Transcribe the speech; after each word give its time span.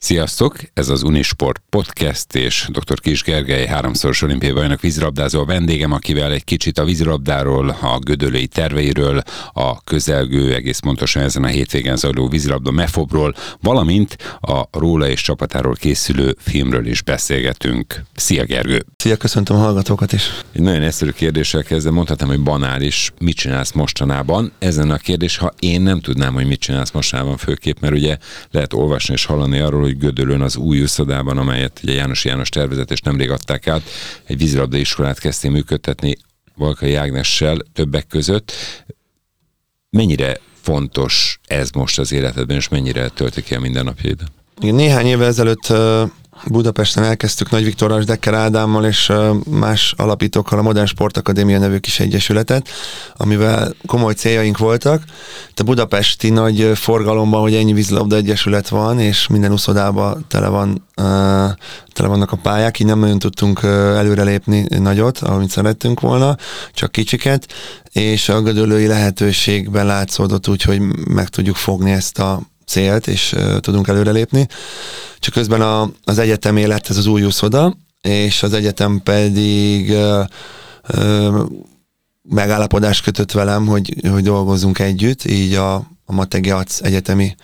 Sziasztok! 0.00 0.56
Ez 0.74 0.88
az 0.88 1.02
Unisport 1.02 1.62
Podcast 1.70 2.34
és 2.34 2.68
dr. 2.72 3.00
Kis 3.00 3.22
Gergely 3.22 3.66
háromszoros 3.66 4.22
olimpiai 4.22 4.52
bajnok 4.52 4.80
vízilabdázó 4.80 5.40
a 5.40 5.44
vendégem, 5.44 5.92
akivel 5.92 6.32
egy 6.32 6.44
kicsit 6.44 6.78
a 6.78 6.84
vízilabdáról, 6.84 7.68
a 7.68 7.98
gödölői 7.98 8.46
terveiről, 8.46 9.22
a 9.52 9.82
közelgő, 9.84 10.54
egész 10.54 10.78
pontosan 10.78 11.22
ezen 11.22 11.44
a 11.44 11.46
hétvégen 11.46 11.96
zajló 11.96 12.28
vízilabda 12.28 12.70
mefobról, 12.70 13.34
valamint 13.60 14.16
a 14.40 14.78
róla 14.78 15.08
és 15.08 15.22
csapatáról 15.22 15.74
készülő 15.74 16.36
filmről 16.38 16.86
is 16.86 17.02
beszélgetünk. 17.02 18.02
Szia 18.14 18.44
Gergő! 18.44 18.84
Szia, 18.96 19.16
köszöntöm 19.16 19.56
a 19.56 19.60
hallgatókat 19.60 20.12
is! 20.12 20.22
Egy 20.52 20.62
nagyon 20.62 20.82
egyszerű 20.82 21.10
kérdéssel 21.10 21.62
kezdem, 21.62 21.94
mondhatom, 21.94 22.28
hogy 22.28 22.40
banális, 22.40 23.12
mit 23.18 23.36
csinálsz 23.36 23.72
mostanában? 23.72 24.52
Ezen 24.58 24.90
a 24.90 24.96
kérdés, 24.96 25.36
ha 25.36 25.52
én 25.58 25.80
nem 25.80 26.00
tudnám, 26.00 26.34
hogy 26.34 26.46
mit 26.46 26.60
csinálsz 26.60 26.90
mostanában 26.90 27.36
főképp, 27.36 27.80
mert 27.80 27.94
ugye 27.94 28.16
lehet 28.50 28.72
olvasni 28.72 29.14
és 29.14 29.24
hallani 29.24 29.58
arról, 29.58 29.87
hogy 29.88 29.98
Gödölön 29.98 30.40
az 30.40 30.56
új 30.56 30.80
üszodában, 30.80 31.38
amelyet 31.38 31.80
ugye 31.82 31.92
János 31.92 32.24
János 32.24 32.48
tervezett, 32.48 32.90
és 32.90 33.00
nemrég 33.00 33.30
adták 33.30 33.66
át, 33.66 33.82
egy 34.24 34.38
vízilabda 34.38 34.76
iskolát 34.76 35.18
kezdték 35.18 35.50
működtetni 35.50 36.16
Valkai 36.54 36.94
Ágnessel 36.94 37.56
többek 37.72 38.06
között. 38.06 38.52
Mennyire 39.90 40.40
fontos 40.60 41.40
ez 41.46 41.70
most 41.70 41.98
az 41.98 42.12
életedben, 42.12 42.56
és 42.56 42.68
mennyire 42.68 43.08
tölti 43.08 43.42
ki 43.42 43.54
a 43.54 43.60
mindennapjaid? 43.60 44.20
Néhány 44.60 45.06
évvel 45.06 45.26
ezelőtt 45.26 45.72
Budapesten 46.46 47.04
elkezdtük 47.04 47.50
Nagy 47.50 47.64
Viktorral, 47.64 48.02
Dekker 48.02 48.34
Ádámmal 48.34 48.84
és 48.84 49.12
más 49.50 49.94
alapítókkal 49.96 50.58
a 50.58 50.62
Modern 50.62 50.86
Sportakadémia 50.86 51.58
nevű 51.58 51.78
kis 51.78 52.00
egyesületet, 52.00 52.68
amivel 53.16 53.74
komoly 53.86 54.12
céljaink 54.12 54.58
voltak. 54.58 55.02
A 55.56 55.62
budapesti 55.62 56.30
nagy 56.30 56.70
forgalomban, 56.74 57.40
hogy 57.40 57.54
ennyi 57.54 57.72
vízilabda 57.72 58.16
egyesület 58.16 58.68
van, 58.68 59.00
és 59.00 59.26
minden 59.26 59.52
uszodában 59.52 60.24
tele, 60.28 60.48
van, 60.48 60.86
tele 61.92 62.08
vannak 62.08 62.32
a 62.32 62.36
pályák, 62.36 62.78
így 62.78 62.86
nem 62.86 62.98
nagyon 62.98 63.18
tudtunk 63.18 63.60
előrelépni 63.62 64.66
nagyot, 64.78 65.18
amit 65.18 65.50
szerettünk 65.50 66.00
volna, 66.00 66.36
csak 66.72 66.92
kicsiket, 66.92 67.46
és 67.92 68.28
a 68.28 68.42
gödölői 68.42 68.86
lehetőségben 68.86 69.86
látszódott 69.86 70.48
úgy, 70.48 70.62
hogy 70.62 70.80
meg 71.08 71.28
tudjuk 71.28 71.56
fogni 71.56 71.90
ezt 71.90 72.18
a 72.18 72.40
célt, 72.68 73.06
és 73.06 73.32
uh, 73.32 73.58
tudunk 73.58 73.88
előrelépni. 73.88 74.46
Csak 75.18 75.34
közben 75.34 75.60
a, 75.60 75.90
az 76.04 76.18
egyetem 76.18 76.56
élet, 76.56 76.90
ez 76.90 76.96
az 76.96 77.06
új 77.06 77.24
úszoda, 77.24 77.76
és 78.00 78.42
az 78.42 78.52
egyetem 78.52 79.00
pedig 79.04 79.90
uh, 79.90 80.24
uh, 80.94 81.40
megállapodást 82.22 83.02
kötött 83.02 83.32
velem, 83.32 83.66
hogy, 83.66 83.94
hogy 84.10 84.22
dolgozzunk 84.22 84.78
együtt, 84.78 85.24
így 85.24 85.54
a, 85.54 85.74
a 86.10 86.12
Mategi 86.12 86.50
Ac 86.50 86.80
Egyetemi 86.80 87.34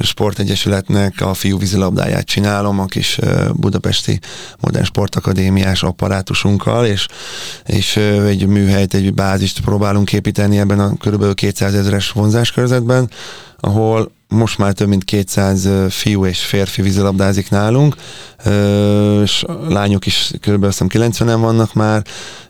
Sportegyesületnek 0.00 1.20
a 1.20 1.34
fiú 1.34 1.58
vízilabdáját 1.58 2.26
csinálom, 2.26 2.80
a 2.80 2.84
kis 2.84 3.18
budapesti 3.52 4.20
modern 4.60 4.84
sportakadémiás 4.84 5.82
apparátusunkkal, 5.82 6.86
és, 6.86 7.06
és 7.66 7.96
egy 8.26 8.46
műhelyt, 8.46 8.94
egy 8.94 9.14
bázist 9.14 9.60
próbálunk 9.60 10.12
építeni 10.12 10.58
ebben 10.58 10.80
a 10.80 10.94
kb. 10.94 11.34
200 11.34 11.74
ezeres 11.74 12.10
vonzáskörzetben, 12.10 13.10
ahol 13.60 14.12
most 14.34 14.58
már 14.58 14.72
több 14.72 14.88
mint 14.88 15.04
200 15.04 15.68
fiú 15.88 16.26
és 16.26 16.44
férfi 16.44 16.82
vízilabdázik 16.82 17.50
nálunk, 17.50 17.96
és 19.22 19.44
lányok 19.68 20.06
is 20.06 20.30
kb. 20.40 20.64
90-en 20.64 21.36
vannak 21.40 21.74
már, 21.74 22.04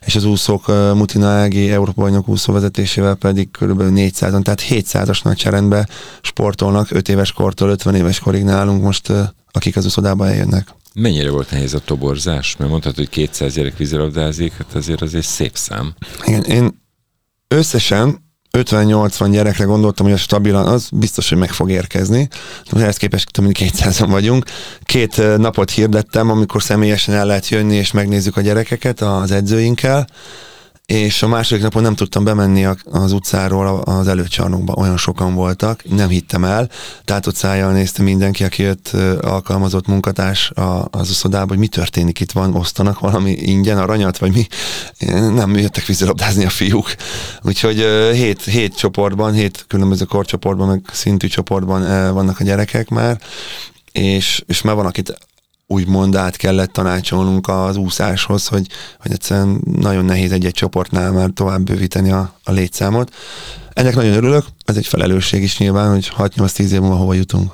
és 0.05 0.15
az 0.15 0.25
úszók 0.25 0.67
Mutina 0.93 1.27
Ági 1.27 1.71
Európa 1.71 2.01
bajnok 2.01 2.27
úszó 2.27 2.53
vezetésével 2.53 3.15
pedig 3.15 3.51
kb. 3.51 3.81
400-an, 3.81 4.41
tehát 4.41 4.63
700-as 4.69 5.23
nagyságrendben 5.23 5.89
sportolnak 6.21 6.91
5 6.91 7.09
éves 7.09 7.31
kortól 7.31 7.69
50 7.69 7.95
éves 7.95 8.19
korig 8.19 8.43
nálunk 8.43 8.83
most, 8.83 9.11
akik 9.51 9.75
az 9.75 9.85
úszodába 9.85 10.27
eljönnek. 10.27 10.67
Mennyire 10.93 11.29
volt 11.29 11.51
nehéz 11.51 11.73
a 11.73 11.79
toborzás? 11.79 12.55
Mert 12.55 12.69
mondtad, 12.69 12.95
hogy 12.95 13.09
200 13.09 13.53
gyerek 13.53 13.77
vízilabdázik, 13.77 14.53
hát 14.53 14.75
azért 14.75 15.01
az 15.01 15.15
egy 15.15 15.23
szép 15.23 15.55
szám. 15.57 15.93
Igen, 16.25 16.43
én 16.43 16.81
összesen 17.47 18.24
50-80 18.55 19.27
gyerekre 19.31 19.63
gondoltam, 19.63 20.05
hogy 20.05 20.15
a 20.15 20.17
stabilan, 20.17 20.67
az 20.67 20.89
biztos, 20.93 21.29
hogy 21.29 21.37
meg 21.37 21.51
fog 21.51 21.71
érkezni. 21.71 22.27
Ehhez 22.75 22.97
képest 22.97 23.31
több 23.31 23.43
mint 23.43 23.57
200 23.57 23.99
vagyunk. 23.99 24.45
Két 24.83 25.37
napot 25.37 25.71
hirdettem, 25.71 26.29
amikor 26.29 26.63
személyesen 26.63 27.15
el 27.15 27.25
lehet 27.25 27.49
jönni, 27.49 27.75
és 27.75 27.91
megnézzük 27.91 28.37
a 28.37 28.41
gyerekeket 28.41 29.01
az 29.01 29.31
edzőinkkel 29.31 30.07
és 30.85 31.23
a 31.23 31.27
második 31.27 31.63
napon 31.63 31.81
nem 31.81 31.95
tudtam 31.95 32.23
bemenni 32.23 32.65
az 32.83 33.11
utcáról 33.11 33.81
az 33.81 34.07
előcsarnokba, 34.07 34.73
olyan 34.73 34.97
sokan 34.97 35.33
voltak, 35.33 35.83
nem 35.89 36.09
hittem 36.09 36.43
el, 36.43 36.69
tehát 37.03 37.27
ott 37.27 37.35
szájjal 37.35 37.71
nézte 37.71 38.03
mindenki, 38.03 38.43
aki 38.43 38.63
jött 38.63 38.87
alkalmazott 39.21 39.87
munkatárs 39.87 40.51
az 40.89 41.09
uszodába, 41.09 41.47
hogy 41.47 41.57
mi 41.57 41.67
történik 41.67 42.19
itt 42.19 42.31
van, 42.31 42.55
osztanak 42.55 42.99
valami 42.99 43.31
ingyen 43.31 43.77
aranyat, 43.77 44.17
vagy 44.17 44.33
mi, 44.33 44.47
nem 45.33 45.55
jöttek 45.55 45.85
vízilabdázni 45.85 46.45
a 46.45 46.49
fiúk. 46.49 46.95
Úgyhogy 47.41 47.77
hét, 48.13 48.43
hét 48.43 48.75
csoportban, 48.75 49.33
hét 49.33 49.65
különböző 49.67 50.05
korcsoportban, 50.05 50.67
meg 50.67 50.81
szintű 50.91 51.27
csoportban 51.27 52.13
vannak 52.13 52.39
a 52.39 52.43
gyerekek 52.43 52.89
már, 52.89 53.19
és, 53.91 54.43
és 54.47 54.61
már 54.61 54.75
van, 54.75 54.85
akit 54.85 55.17
úgymond 55.67 56.15
át 56.15 56.35
kellett 56.35 56.71
tanácsolnunk 56.71 57.47
az 57.47 57.77
úszáshoz, 57.77 58.47
hogy, 58.47 58.67
hogy 58.99 59.11
egyszerűen 59.11 59.61
nagyon 59.75 60.05
nehéz 60.05 60.31
egy-egy 60.31 60.53
csoportnál 60.53 61.11
már 61.11 61.29
tovább 61.33 61.61
bővíteni 61.61 62.11
a, 62.11 62.33
a 62.43 62.51
létszámot. 62.51 63.13
Ennek 63.73 63.95
nagyon 63.95 64.13
örülök, 64.13 64.45
ez 64.65 64.77
egy 64.77 64.87
felelősség 64.87 65.43
is 65.43 65.57
nyilván, 65.57 65.91
hogy 65.91 66.11
6-8-10 66.17 66.59
év 66.59 66.79
múlva 66.79 66.95
hova 66.95 67.13
jutunk. 67.13 67.51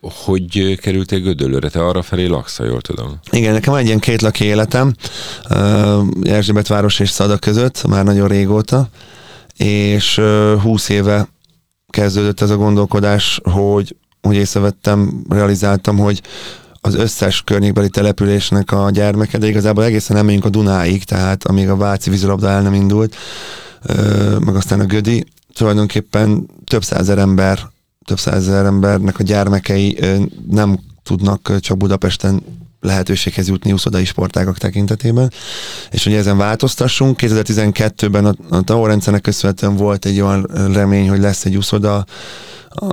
Hogy 0.00 0.76
kerültél 0.80 1.20
Gödöllőre? 1.20 1.68
Te 1.68 1.86
arra 1.86 2.02
felé 2.02 2.26
laksz, 2.26 2.58
jól 2.58 2.80
tudom. 2.80 3.18
Igen, 3.30 3.52
nekem 3.52 3.74
egy 3.74 3.86
ilyen 3.86 3.98
két 3.98 4.22
laki 4.22 4.44
életem, 4.44 4.94
Erzsébet 6.22 6.66
város 6.66 7.00
és 7.00 7.10
Szada 7.10 7.38
között, 7.38 7.86
már 7.86 8.04
nagyon 8.04 8.28
régóta, 8.28 8.88
és 9.56 10.20
20 10.62 10.88
éve 10.88 11.28
kezdődött 11.88 12.40
ez 12.40 12.50
a 12.50 12.56
gondolkodás, 12.56 13.40
hogy, 13.42 13.96
hogy 14.22 14.36
észrevettem, 14.36 15.24
realizáltam, 15.28 15.98
hogy 15.98 16.22
az 16.86 16.94
összes 16.94 17.42
környékbeli 17.42 17.88
településnek 17.88 18.72
a 18.72 18.90
gyermeke, 18.90 19.38
de 19.38 19.46
igazából 19.46 19.84
egészen 19.84 20.24
nem 20.24 20.38
a 20.42 20.48
Dunáig, 20.48 21.04
tehát 21.04 21.44
amíg 21.44 21.68
a 21.68 21.76
Váci 21.76 22.10
vízilabda 22.10 22.48
el 22.48 22.62
nem 22.62 22.74
indult, 22.74 23.16
meg 24.40 24.54
aztán 24.54 24.80
a 24.80 24.84
Gödi, 24.84 25.24
tulajdonképpen 25.54 26.46
több 26.64 26.84
százer 26.84 27.18
ember, 27.18 27.58
több 28.04 28.18
százer 28.18 28.64
embernek 28.64 29.18
a 29.18 29.22
gyermekei 29.22 29.98
nem 30.50 30.78
tudnak 31.02 31.60
csak 31.60 31.76
Budapesten 31.76 32.42
lehetőséghez 32.80 33.48
jutni 33.48 33.72
úszodai 33.72 34.04
sportágak 34.04 34.58
tekintetében, 34.58 35.32
és 35.90 36.04
hogy 36.04 36.14
ezen 36.14 36.36
változtassunk. 36.36 37.18
2012-ben 37.22 38.24
a, 38.24 38.34
a 38.50 38.62
TAO 38.62 38.86
rendszernek 38.86 39.22
köszönhetően 39.22 39.76
volt 39.76 40.04
egy 40.04 40.20
olyan 40.20 40.50
remény, 40.72 41.08
hogy 41.08 41.20
lesz 41.20 41.44
egy 41.44 41.56
úszoda 41.56 42.04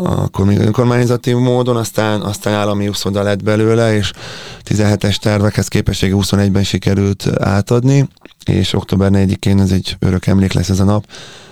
akkor 0.03 0.45
még 0.45 0.59
önkormányzati 0.59 1.33
módon, 1.33 1.75
aztán, 1.75 2.21
aztán 2.21 2.53
állami 2.53 2.87
úszoda 2.87 3.23
lett 3.23 3.43
belőle, 3.43 3.95
és 3.95 4.11
17-es 4.69 5.15
tervekhez 5.15 5.67
képessége 5.67 6.15
21-ben 6.17 6.63
sikerült 6.63 7.27
átadni, 7.39 8.07
és 8.45 8.73
október 8.73 9.09
4-én 9.13 9.59
ez 9.59 9.71
egy 9.71 9.95
örök 9.99 10.25
emlék 10.25 10.53
lesz 10.53 10.69
ez 10.69 10.79
a 10.79 10.83
nap. 10.83 11.05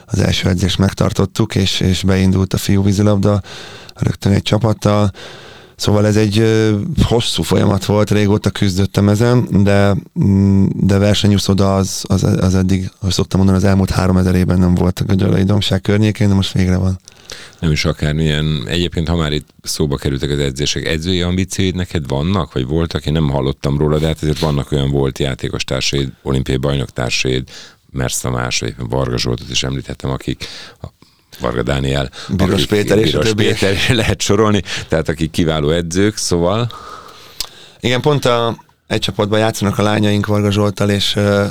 Az 0.05 0.19
első 0.19 0.49
edzést 0.49 0.77
megtartottuk, 0.77 1.55
és, 1.55 1.79
és 1.79 2.03
beindult 2.03 2.53
a 2.53 2.57
fiú 2.57 2.83
vízilabda 2.83 3.41
rögtön 3.95 4.31
egy 4.31 4.41
csapattal. 4.41 5.11
Szóval 5.75 6.05
ez 6.05 6.15
egy 6.15 6.43
hosszú 7.03 7.43
folyamat 7.43 7.85
volt, 7.85 8.11
régóta 8.11 8.49
küzdöttem 8.49 9.09
ezen, 9.09 9.63
de, 9.63 9.95
mm, 10.23 10.65
de 10.73 10.97
versenyúszoda 10.97 11.75
az, 11.75 12.03
az, 12.07 12.23
az 12.23 12.55
eddig, 12.55 12.91
ahogy 12.99 13.13
szoktam 13.13 13.39
mondani, 13.39 13.63
az 13.63 13.69
elmúlt 13.69 13.89
három 13.89 14.17
ezer 14.17 14.35
évben 14.35 14.59
nem 14.59 14.75
volt 14.75 14.99
a 14.99 15.03
Gödöllői 15.03 15.43
Domság 15.43 15.81
környékén, 15.81 16.27
de 16.27 16.33
most 16.33 16.51
végre 16.51 16.77
van 16.77 16.99
nem 17.59 17.71
is 17.71 17.85
akármilyen. 17.85 18.63
Egyébként, 18.67 19.07
ha 19.07 19.15
már 19.15 19.31
itt 19.31 19.47
szóba 19.63 19.95
kerültek 19.95 20.29
az 20.29 20.39
edzések, 20.39 20.85
edzői 20.85 21.21
ambícióid 21.21 21.75
neked 21.75 22.07
vannak, 22.07 22.53
vagy 22.53 22.65
voltak? 22.65 23.05
Én 23.05 23.13
nem 23.13 23.29
hallottam 23.29 23.77
róla, 23.77 23.99
de 23.99 24.07
hát 24.07 24.21
ezért 24.21 24.39
vannak 24.39 24.71
olyan 24.71 24.89
volt 24.89 25.19
játékos 25.19 25.63
társaid, 25.63 26.09
olimpiai 26.21 26.57
bajnok 26.57 26.89
társaid, 26.89 27.49
Mersz 27.91 28.19
Tamás, 28.19 28.59
vagy 28.59 28.73
Varga 28.77 29.17
Zsoltot 29.17 29.49
is 29.49 29.63
említettem, 29.63 30.09
akik 30.09 30.47
Varga 31.39 31.63
Dániel, 31.63 32.09
Biros 32.29 32.65
Péter 32.65 32.97
és 32.97 33.11
Biros 33.11 33.33
Péter 33.33 33.77
lehet 33.95 34.21
sorolni, 34.21 34.61
tehát 34.87 35.09
akik 35.09 35.31
kiváló 35.31 35.69
edzők, 35.69 36.17
szóval... 36.17 36.71
Igen, 37.79 38.01
pont 38.01 38.25
a, 38.25 38.57
egy 38.91 38.99
csapatban 38.99 39.39
játszanak 39.39 39.77
a 39.77 39.83
lányaink 39.83 40.25
Varga 40.25 40.51
Zsoltal, 40.51 40.89
és 40.89 41.15
uh, 41.15 41.45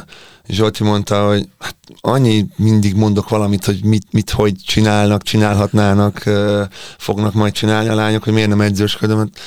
Zsolti 0.48 0.84
mondta, 0.84 1.26
hogy 1.26 1.48
hát 1.58 1.76
annyi 2.00 2.46
mindig 2.56 2.94
mondok 2.94 3.28
valamit, 3.28 3.64
hogy 3.64 3.84
mit, 3.84 4.06
mit 4.10 4.30
hogy 4.30 4.54
csinálnak, 4.66 5.22
csinálhatnának, 5.22 6.22
uh, 6.26 6.62
fognak 6.98 7.34
majd 7.34 7.52
csinálni 7.52 7.88
a 7.88 7.94
lányok, 7.94 8.24
hogy 8.24 8.32
miért 8.32 8.48
nem 8.48 8.60
edzősködöm. 8.60 9.18
Hát 9.18 9.40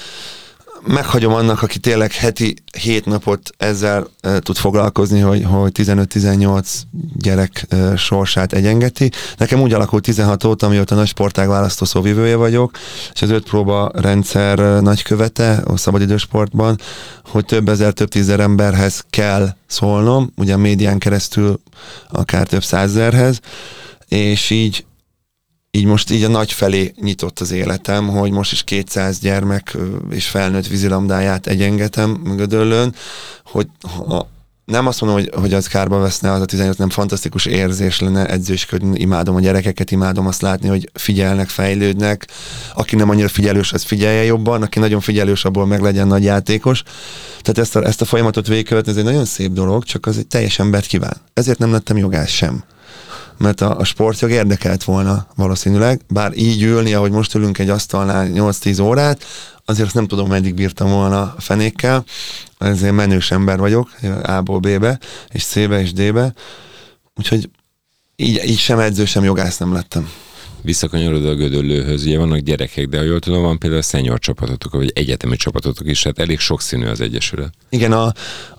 meghagyom 0.86 1.34
annak, 1.34 1.62
aki 1.62 1.80
tényleg 1.80 2.12
heti 2.12 2.56
hét 2.80 3.06
napot 3.06 3.50
ezzel 3.58 4.08
e, 4.22 4.40
tud 4.40 4.58
foglalkozni, 4.58 5.20
hogy, 5.20 5.44
hogy 5.44 5.72
15-18 5.76 6.68
gyerek 7.16 7.66
e, 7.70 7.96
sorsát 7.96 8.54
egyengeti. 8.54 9.12
Nekem 9.38 9.62
úgy 9.62 9.74
alakult 9.74 10.04
16 10.04 10.44
óta, 10.44 10.66
amióta 10.66 10.96
nagy 10.96 11.08
sportág 11.08 11.48
választó 11.48 11.86
szóvivője 11.86 12.36
vagyok, 12.36 12.72
és 13.14 13.22
az 13.22 13.30
öt 13.30 13.50
próba 13.50 13.92
rendszer 13.94 14.82
nagykövete 14.82 15.62
a 15.66 15.78
szabadidősportban, 15.78 16.80
hogy 17.26 17.46
több 17.46 17.70
ezer, 17.70 17.94
több 17.94 18.10
tízezer 18.10 18.40
emberhez 18.40 19.06
kell 19.10 19.56
szólnom, 19.68 20.32
ugye 20.38 20.54
a 20.54 20.58
médián 20.58 20.98
keresztül 20.98 21.60
akár 22.10 22.48
több 22.48 22.64
százezerhez, 22.64 23.40
és 24.08 24.50
így 24.50 24.86
így 25.78 25.86
most 25.86 26.12
így 26.12 26.24
a 26.24 26.28
nagy 26.28 26.52
felé 26.52 26.94
nyitott 27.02 27.40
az 27.40 27.52
életem, 27.52 28.08
hogy 28.08 28.32
most 28.32 28.52
is 28.52 28.64
200 28.64 29.20
gyermek 29.20 29.78
és 30.10 30.28
felnőtt 30.28 30.68
vízilamdáját 30.68 31.48
egyengetem 31.48 32.22
Gödöllön, 32.36 32.96
hogy 33.44 33.68
ha 33.82 34.28
nem 34.66 34.88
azt 34.88 35.02
mondom, 35.02 35.20
hogy, 35.20 35.32
hogy 35.40 35.54
az 35.54 35.68
kárba 35.68 35.98
veszne 35.98 36.32
az 36.32 36.42
a 36.42 36.46
18, 36.46 36.78
nem 36.78 36.90
fantasztikus 36.90 37.46
érzés 37.46 38.00
lenne 38.00 38.26
edzősködni, 38.26 39.00
imádom 39.00 39.36
a 39.36 39.40
gyerekeket, 39.40 39.92
imádom 39.92 40.28
azt 40.28 40.42
látni, 40.42 40.68
hogy 40.68 40.90
figyelnek, 40.94 41.50
fejlődnek, 41.50 42.28
aki 42.74 42.96
nem 42.96 43.10
annyira 43.10 43.28
figyelős, 43.28 43.74
az 43.74 43.84
figyelje 43.84 44.24
jobban, 44.24 44.62
aki 44.62 44.80
nagyon 44.80 45.00
figyelős, 45.00 45.46
abból 45.46 45.66
meg 45.66 45.82
legyen 45.82 46.08
nagy 46.08 46.24
játékos. 46.24 46.84
Tehát 47.42 47.58
ezt 47.58 47.76
a, 47.76 47.84
ezt 47.84 48.02
a 48.02 48.06
folyamatot 48.06 48.48
végigkövetni, 48.48 48.92
ez 48.92 48.98
egy 48.98 49.04
nagyon 49.04 49.26
szép 49.26 49.52
dolog, 49.52 49.84
csak 49.84 50.06
az 50.06 50.18
egy 50.18 50.28
teljes 50.28 50.60
embert 50.60 50.86
kíván. 50.86 51.18
Ezért 51.34 51.60
nem 51.60 51.72
lettem 51.72 51.98
jogász 51.98 52.30
sem 52.30 52.64
mert 53.44 53.62
a, 53.62 53.78
a 53.80 53.84
sportjog 53.84 54.32
érdekelt 54.32 54.84
volna 54.84 55.28
valószínűleg, 55.36 56.02
bár 56.08 56.32
így 56.38 56.62
ülni, 56.62 56.94
ahogy 56.94 57.12
most 57.12 57.34
ülünk 57.34 57.58
egy 57.58 57.70
asztalnál 57.70 58.30
8-10 58.34 58.82
órát, 58.82 59.26
azért 59.66 59.86
azt 59.86 59.96
nem 59.96 60.08
tudom, 60.08 60.28
meddig 60.28 60.54
bírtam 60.54 60.90
volna 60.90 61.22
a 61.22 61.36
fenékkel, 61.40 62.04
ezért 62.58 62.94
menős 62.94 63.32
ember 63.32 63.60
vagyok, 63.60 63.90
A-ból 64.24 64.60
B-be, 64.60 65.00
és 65.32 65.44
C-be 65.44 65.82
és 65.82 65.94
D-be, 65.94 66.34
úgyhogy 67.16 67.50
így, 68.16 68.42
így 68.46 68.58
sem 68.58 68.80
edző, 68.80 69.06
sem 69.06 69.24
jogász 69.24 69.58
nem 69.58 69.74
lettem. 69.74 70.10
Visszakanyarodva 70.62 71.30
a 71.30 71.36
gödöllőhöz, 71.36 72.06
ugye 72.06 72.18
vannak 72.18 72.40
gyerekek, 72.40 72.88
de 72.88 72.98
ha 72.98 73.04
jól 73.04 73.20
tudom, 73.20 73.42
van 73.42 73.60
például 73.60 73.82
a 73.82 73.84
szenyor 73.84 74.20
csapatotok, 74.20 74.72
vagy 74.72 74.92
egyetemi 74.96 75.36
csapatotok 75.36 75.88
is, 75.88 76.04
hát 76.04 76.20
elég 76.20 76.40
sokszínű 76.40 76.86
az 76.86 77.02
Egyesület. 77.02 77.54
Igen, 77.70 77.92
a, 77.92 78.14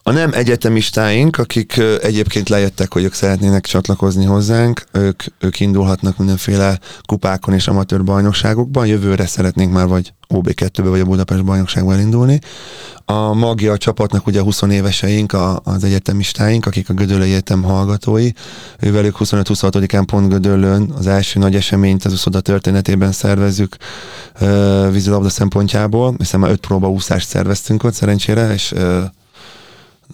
a 0.06 0.12
nem 0.12 0.32
egyetemistáink, 0.32 1.38
akik 1.38 1.80
egyébként 2.02 2.48
lejöttek, 2.48 2.92
hogy 2.92 3.04
ők 3.04 3.14
szeretnének 3.14 3.64
csatlakozni 3.66 4.24
hozzánk, 4.24 4.84
ők, 4.92 5.22
ők 5.38 5.60
indulhatnak 5.60 6.18
mindenféle 6.18 6.78
kupákon 7.06 7.54
és 7.54 7.68
amatőr 7.68 8.04
bajnokságokban, 8.04 8.86
jövőre 8.86 9.26
szeretnénk 9.26 9.72
már 9.72 9.86
vagy 9.86 10.12
OB2-be 10.28 10.88
vagy 10.88 11.00
a 11.00 11.04
Budapest 11.04 11.44
bajnokságban 11.44 11.94
elindulni. 11.94 12.38
A 13.04 13.34
magja 13.34 13.72
a 13.72 13.78
csapatnak 13.78 14.26
ugye 14.26 14.40
20 14.40 14.62
éveseink, 14.62 15.32
a, 15.32 15.60
az 15.64 15.84
egyetemistáink, 15.84 16.66
akik 16.66 16.88
a 16.88 16.94
Gödöllő 16.94 17.22
Egyetem 17.22 17.62
hallgatói. 17.62 18.30
Ővelük 18.80 19.16
25-26-án 19.18 20.02
pont 20.06 20.28
Gödöllőn 20.28 20.92
az 20.96 21.06
első 21.06 21.38
nagy 21.38 21.54
eseményt 21.54 22.04
az 22.04 22.12
uszoda 22.12 22.40
történetében 22.40 23.12
szervezzük 23.12 23.76
uh, 24.40 24.92
vízilabda 24.92 25.28
szempontjából, 25.28 26.14
hiszen 26.18 26.40
már 26.40 26.50
öt 26.50 26.60
próbaúszást 26.60 27.28
szerveztünk 27.28 27.84
ott 27.84 27.94
szerencsére, 27.94 28.52
és 28.52 28.72
uh, 28.72 29.04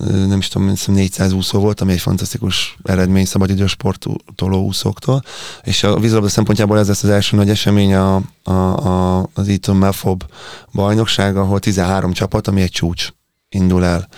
nem 0.08 0.38
is 0.38 0.49
tudom, 0.49 0.73
400 0.87 1.32
úszó 1.32 1.61
volt, 1.61 1.81
ami 1.81 1.93
egy 1.93 2.00
fantasztikus 2.00 2.76
eredmény 2.82 3.25
szabadidős 3.25 3.70
sportoló 3.70 4.64
úszóktól, 4.64 5.23
és 5.62 5.82
a 5.82 5.99
vízilabda 5.99 6.29
szempontjából 6.29 6.79
ez 6.79 6.88
lesz 6.88 7.02
az 7.02 7.11
első 7.11 7.37
nagy 7.37 7.50
esemény 7.50 7.94
a, 7.94 8.23
a, 8.43 8.52
a, 8.52 9.29
az 9.35 9.49
Eton 9.49 9.76
Melfob 9.76 10.25
bajnokság, 10.73 11.37
ahol 11.37 11.58
13 11.58 12.12
csapat, 12.12 12.49
ami 12.49 12.61
egy 12.61 12.70
csúcs 12.70 13.08
indul 13.49 13.85
el, 13.85 14.08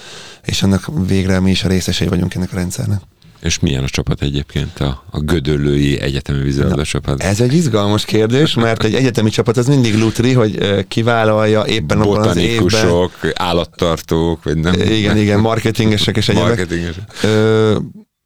és 0.43 0.63
annak 0.63 0.91
végre 1.07 1.41
mi 1.41 1.51
is 1.51 1.65
a 1.65 1.69
részesei 1.69 2.09
vagyunk 2.09 2.35
ennek 2.35 2.53
a 2.53 2.57
rendszernek. 2.57 3.01
És 3.43 3.59
milyen 3.59 3.85
a 3.85 3.89
csapat 3.89 4.23
egyébként, 4.23 4.79
a, 4.79 5.05
a 5.11 5.19
Gödöllői 5.19 6.01
Egyetemi 6.01 6.43
Vízilabda 6.43 6.85
csapat? 6.85 7.23
Ez 7.23 7.41
egy 7.41 7.53
izgalmas 7.53 8.05
kérdés, 8.05 8.55
mert 8.55 8.85
egy 8.85 8.95
egyetemi 8.95 9.31
csapat 9.31 9.57
az 9.57 9.67
mindig 9.67 9.99
lutri, 9.99 10.33
hogy 10.33 10.85
kivállalja 10.89 11.65
éppen 11.67 12.01
abban 12.01 12.29
az 12.29 12.37
évben. 12.37 13.11
állattartók, 13.35 14.43
vagy 14.43 14.59
nem. 14.59 14.75
Igen, 14.75 15.17
igen, 15.17 15.41
marketingesek 15.41 16.17
és 16.17 16.29
egyébek. 16.29 16.49
Marketingesek 16.49 17.05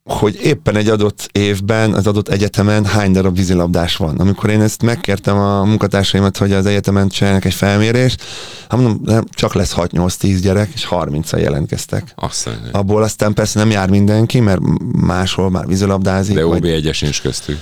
hogy 0.07 0.39
éppen 0.43 0.77
egy 0.77 0.89
adott 0.89 1.29
évben, 1.33 1.95
az 1.95 2.07
adott 2.07 2.29
egyetemen 2.29 2.85
hány 2.85 3.13
darab 3.13 3.37
vízilabdás 3.37 3.97
van. 3.97 4.19
Amikor 4.19 4.51
én 4.51 4.61
ezt 4.61 4.83
megkértem 4.83 5.39
a 5.39 5.65
munkatársaimat, 5.65 6.37
hogy 6.37 6.53
az 6.53 6.67
egyetemen 6.67 7.09
csinálják 7.09 7.45
egy 7.45 7.55
felmérést, 7.55 8.23
hát 8.69 8.81
mondom, 8.81 9.01
nem, 9.05 9.25
csak 9.31 9.55
lesz 9.55 9.75
6-8-10 9.77 10.39
gyerek, 10.43 10.71
és 10.75 10.87
30-an 10.91 11.41
jelentkeztek. 11.41 12.13
Azt 12.17 12.37
Abból 12.73 13.03
aztán 13.03 13.33
persze 13.33 13.59
nem 13.59 13.71
jár 13.71 13.91
mindenki, 13.91 14.41
mert 14.41 14.61
máshol 14.93 15.51
már 15.51 15.67
vízilabdázik. 15.67 16.35
De 16.35 16.43
OB1-es 16.45 17.03
nincs 17.03 17.23
köztük. 17.23 17.59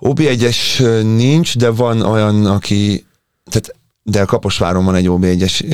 OB1-es 0.00 0.78
nincs, 1.16 1.56
de 1.56 1.70
van 1.70 2.00
olyan, 2.00 2.46
aki, 2.46 3.06
tehát 3.50 3.74
de 4.02 4.24
Kaposváron 4.24 4.84
van 4.84 4.94
egy 4.94 5.06
OB1-es 5.08 5.64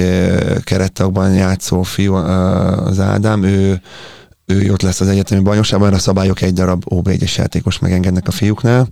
kerettagban 0.65 1.35
játszó 1.35 1.83
fiú, 1.83 2.15
az 2.15 3.01
Ádám, 3.01 3.43
ő 3.43 3.81
ő 4.49 4.73
ott 4.73 4.83
lesz 4.83 5.01
az 5.01 5.09
egyetemi 5.09 5.43
bajnokságban, 5.43 5.93
a 5.93 5.99
szabályok 5.99 6.43
egy 6.43 6.53
darab 6.53 6.85
OB1-es 6.89 7.37
játékos 7.37 7.79
megengednek 7.79 8.29
a 8.29 8.31
fiúknál. 8.31 8.89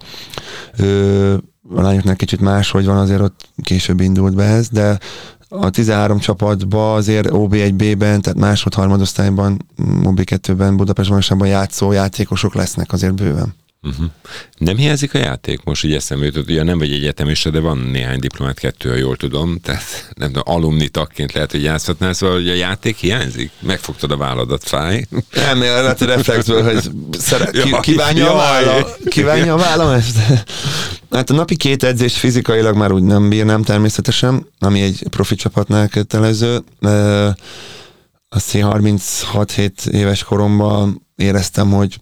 Ő, 0.78 1.32
a 1.74 1.80
lányoknál 1.80 2.16
kicsit 2.16 2.40
más, 2.40 2.70
hogy 2.70 2.84
van, 2.84 2.96
azért 2.96 3.20
ott 3.20 3.48
később 3.62 4.00
indult 4.00 4.34
be 4.34 4.44
ez, 4.44 4.68
de 4.68 4.98
a 5.48 5.70
13 5.70 6.18
csapatba 6.18 6.94
azért 6.94 7.28
OB1B-ben, 7.30 8.20
tehát 8.20 8.38
másod 8.38 8.74
harmadosztályban, 8.74 9.66
OB2-ben, 10.02 10.76
Budapest 10.76 11.08
bajnokságban 11.08 11.48
játszó 11.48 11.92
játékosok 11.92 12.54
lesznek 12.54 12.92
azért 12.92 13.14
bőven. 13.14 13.54
Uh-huh. 13.82 14.06
Nem 14.58 14.76
hiányzik 14.76 15.14
a 15.14 15.18
játék? 15.18 15.62
Most 15.64 15.84
így 15.84 15.94
eszembe 15.94 16.24
jutott, 16.24 16.48
ugye 16.48 16.62
nem 16.62 16.78
vagy 16.78 16.92
egyetemista, 16.92 17.50
de 17.50 17.60
van 17.60 17.78
néhány 17.78 18.18
diplomát, 18.18 18.58
kettő, 18.58 18.88
ha 18.88 18.94
jól 18.94 19.16
tudom, 19.16 19.58
tehát 19.60 19.82
nem 20.18 20.32
tudom, 20.32 20.54
alumni 20.54 20.88
tagként 20.88 21.32
lehet, 21.32 21.50
hogy 21.50 21.62
játszhatnál, 21.62 22.12
szóval 22.12 22.36
hogy 22.36 22.48
a 22.48 22.54
játék 22.54 22.96
hiányzik? 22.96 23.50
Megfogtad 23.58 24.10
a 24.10 24.16
válladat, 24.16 24.64
fáj? 24.64 25.06
Nem, 25.34 25.60
lehet 25.60 26.00
reflexből, 26.00 26.62
hogy 26.62 26.90
szeret, 27.18 27.50
ki, 27.50 27.76
kívánja, 27.80 28.32
a 28.32 28.36
vállam, 28.36 28.82
kívánja 29.14 29.54
a 29.54 29.56
vállam 29.56 29.90
ezt. 29.90 30.18
Hát 31.10 31.30
a 31.30 31.34
napi 31.34 31.56
két 31.56 31.82
edzés 31.82 32.18
fizikailag 32.18 32.76
már 32.76 32.92
úgy 32.92 33.02
nem 33.02 33.28
bírnám 33.28 33.62
természetesen, 33.62 34.46
ami 34.58 34.80
egy 34.80 35.02
profi 35.10 35.34
csapatnál 35.34 35.88
kötelező. 35.88 36.62
Azt 38.28 38.50
36-7 38.52 39.86
éves 39.86 40.24
koromban 40.24 41.06
éreztem, 41.16 41.70
hogy 41.70 42.00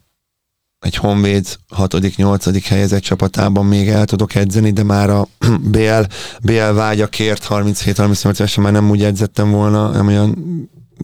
egy 0.85 0.97
Honvéd 0.97 1.47
6.-8. 1.77 2.63
helyezett 2.69 3.03
csapatában 3.03 3.67
még 3.67 3.89
el 3.89 4.05
tudok 4.05 4.35
edzeni, 4.35 4.71
de 4.71 4.83
már 4.83 5.11
a 5.11 5.29
BL, 5.61 6.03
BL 6.43 6.73
vágyakért 6.75 7.47
37-38 7.51 8.35
évesen 8.35 8.63
már 8.63 8.73
nem 8.73 8.91
úgy 8.91 9.05
edzettem 9.05 9.51
volna, 9.51 9.89
nem 9.91 10.07
olyan 10.07 10.37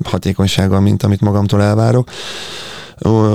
hatékonysággal, 0.05 0.81
mint 0.81 1.03
amit 1.03 1.20
magamtól 1.20 1.63
elvárok. 1.63 2.10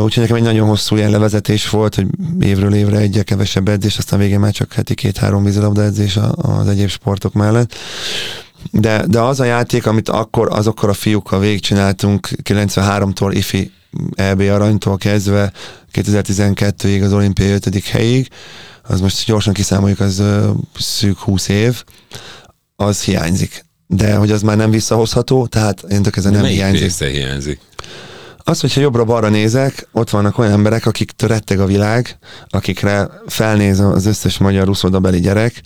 Úgyhogy 0.04 0.18
nekem 0.18 0.36
egy 0.36 0.42
nagyon 0.42 0.68
hosszú 0.68 0.96
ilyen 0.96 1.10
levezetés 1.10 1.70
volt, 1.70 1.96
hogy 1.96 2.08
évről 2.40 2.74
évre 2.74 2.98
egyre 2.98 3.24
kevesebb 3.24 3.68
edzés, 3.68 3.98
aztán 3.98 4.20
végén 4.20 4.40
már 4.40 4.52
csak 4.52 4.74
heti 4.74 4.94
két-három 4.94 5.44
vízilabda 5.44 5.84
edzés 5.84 6.20
az 6.36 6.68
egyéb 6.68 6.90
sportok 6.90 7.34
mellett. 7.34 7.75
De, 8.72 9.04
de 9.08 9.20
az 9.20 9.40
a 9.40 9.44
játék, 9.44 9.86
amit 9.86 10.10
akkor 10.10 10.48
azokkal 10.52 10.90
a 10.90 10.94
fiúkkal 10.94 11.40
végigcsináltunk 11.40 12.30
93-tól 12.44 13.32
ifi 13.34 13.72
EB 14.16 14.40
aranytól 14.40 14.98
kezdve 14.98 15.52
2012-ig 15.94 17.04
az 17.04 17.14
olimpiai 17.14 17.52
5. 17.52 17.86
helyig, 17.86 18.30
az 18.84 19.02
most 19.02 19.25
gyorsan 19.25 19.54
kiszámoljuk, 19.54 20.00
az 20.00 20.24
szűk 20.80 21.18
20 21.20 21.48
év, 21.48 21.84
az 22.75 23.04
hiányzik. 23.04 23.66
De 23.88 24.16
hogy 24.16 24.32
az 24.32 24.42
már 24.42 24.58
nem 24.58 24.72
visszahozható, 24.72 25.48
tehát 25.48 25.84
én 25.90 26.02
tök 26.02 26.18
ezen 26.18 26.32
nem 26.32 26.42
Melyik 26.42 26.58
hiányzik. 26.58 26.82
része 26.82 27.08
hiányzik? 27.08 27.60
Az, 28.38 28.60
hogyha 28.60 28.82
jobbra-balra 28.82 29.30
nézek, 29.30 29.88
ott 29.92 30.10
vannak 30.10 30.38
olyan 30.38 30.52
emberek, 30.52 30.86
akik 30.86 31.12
retteg 31.18 31.60
a 31.60 31.66
világ, 31.66 32.18
akikre 32.50 33.10
felnéz 33.28 33.80
az 33.80 34.06
összes 34.06 34.38
magyar 34.38 34.66
ruszodabeli 34.66 35.20
gyerek, 35.20 35.62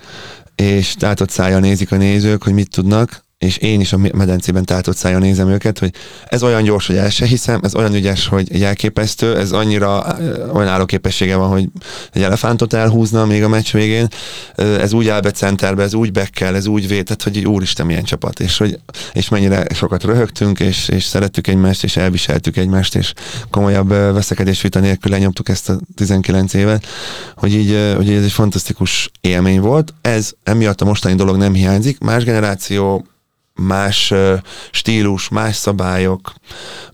és 0.55 0.93
tátott 0.93 1.29
szájjal 1.29 1.59
nézik 1.59 1.91
a 1.91 1.95
nézők, 1.95 2.43
hogy 2.43 2.53
mit 2.53 2.69
tudnak, 2.69 3.23
és 3.39 3.57
én 3.57 3.79
is 3.79 3.93
a 3.93 3.97
medencében 3.97 4.65
tátott 4.65 4.95
szájon 4.97 5.21
nézem 5.21 5.49
őket, 5.49 5.79
hogy 5.79 5.93
ez 6.25 6.43
olyan 6.43 6.63
gyors, 6.63 6.87
hogy 6.87 6.95
el 6.95 7.09
se 7.09 7.25
hiszem, 7.25 7.59
ez 7.63 7.75
olyan 7.75 7.93
ügyes, 7.93 8.27
hogy 8.27 8.61
elképesztő, 8.61 9.37
ez 9.37 9.51
annyira 9.51 10.17
olyan 10.53 10.67
állóképessége 10.67 11.35
van, 11.35 11.49
hogy 11.49 11.69
egy 12.13 12.21
elefántot 12.21 12.73
elhúzna 12.73 13.25
még 13.25 13.43
a 13.43 13.47
meccs 13.47 13.71
végén, 13.71 14.07
ez 14.55 14.93
úgy 14.93 15.07
áll 15.07 15.19
be 15.21 15.31
centerbe, 15.31 15.83
ez 15.83 15.93
úgy 15.93 16.11
bekkel, 16.11 16.55
ez 16.55 16.65
úgy 16.65 16.87
vétett, 16.87 17.23
hogy 17.23 17.37
egy 17.37 17.47
úristen 17.47 17.85
milyen 17.85 18.03
csapat, 18.03 18.39
és, 18.39 18.57
hogy, 18.57 18.79
és 19.13 19.29
mennyire 19.29 19.65
sokat 19.73 20.03
röhögtünk, 20.03 20.59
és, 20.59 20.87
és 20.87 21.03
szerettük 21.03 21.47
egymást, 21.47 21.83
és 21.83 21.97
elviseltük 21.97 22.57
egymást, 22.57 22.95
és 22.95 23.13
komolyabb 23.49 23.89
veszekedés 23.89 24.61
vita 24.61 24.79
nélkül 24.79 25.11
lenyomtuk 25.11 25.49
ezt 25.49 25.69
a 25.69 25.79
19 25.95 26.53
évet, 26.53 26.85
hogy 27.35 27.53
így, 27.53 27.93
hogy 27.95 28.09
így 28.09 28.15
ez 28.15 28.23
egy 28.23 28.31
fantasztikus 28.31 29.09
élmény 29.21 29.59
volt. 29.59 29.93
Ez 30.01 30.31
emiatt 30.43 30.81
a 30.81 30.85
mostani 30.85 31.15
dolog 31.15 31.37
nem 31.37 31.53
hiányzik. 31.53 31.99
Más 31.99 32.23
generáció 32.23 33.05
más 33.59 34.13
stílus, 34.71 35.29
más 35.29 35.55
szabályok, 35.55 36.33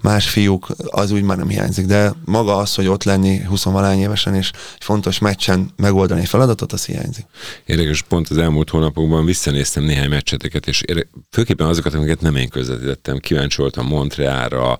más 0.02 0.30
fiúk, 0.30 0.68
az 0.86 1.12
úgy 1.12 1.22
már 1.22 1.38
nem 1.38 1.50
hiányzik. 1.50 1.86
De 1.86 2.14
maga 2.26 2.56
az, 2.56 2.76
hogy 2.76 2.88
ott 2.88 3.04
lenni 3.04 3.44
20 3.44 3.64
valány 3.64 4.00
évesen, 4.00 4.36
és 4.36 4.50
egy 4.50 4.84
fontos 4.84 5.20
meccsen 5.20 5.72
megoldani 5.76 6.26
feladatot, 6.26 6.74
az 6.74 6.86
hiányzik. 6.86 7.26
Érdekes, 7.66 8.02
pont 8.02 8.30
az 8.30 8.38
elmúlt 8.38 8.70
hónapokban 8.70 9.26
visszanéztem 9.26 9.84
néhány 9.84 10.10
meccseteket, 10.10 10.68
és 10.68 10.84
főképpen 11.32 11.68
azokat, 11.68 11.94
amiket 11.94 12.22
nem 12.22 12.36
én 12.36 12.50
közvetítettem. 12.50 13.18
Kíváncsi 13.18 13.62
voltam 13.62 13.88
Montrealra, 13.88 14.80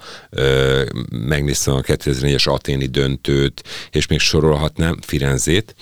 megnéztem 1.10 1.74
a 1.74 1.82
2004-es 1.82 2.50
aténi 2.50 2.86
döntőt, 2.86 3.64
és 3.92 4.08
még 4.08 4.20
sorolhatnám 4.20 4.98
Firenzét, 5.02 5.76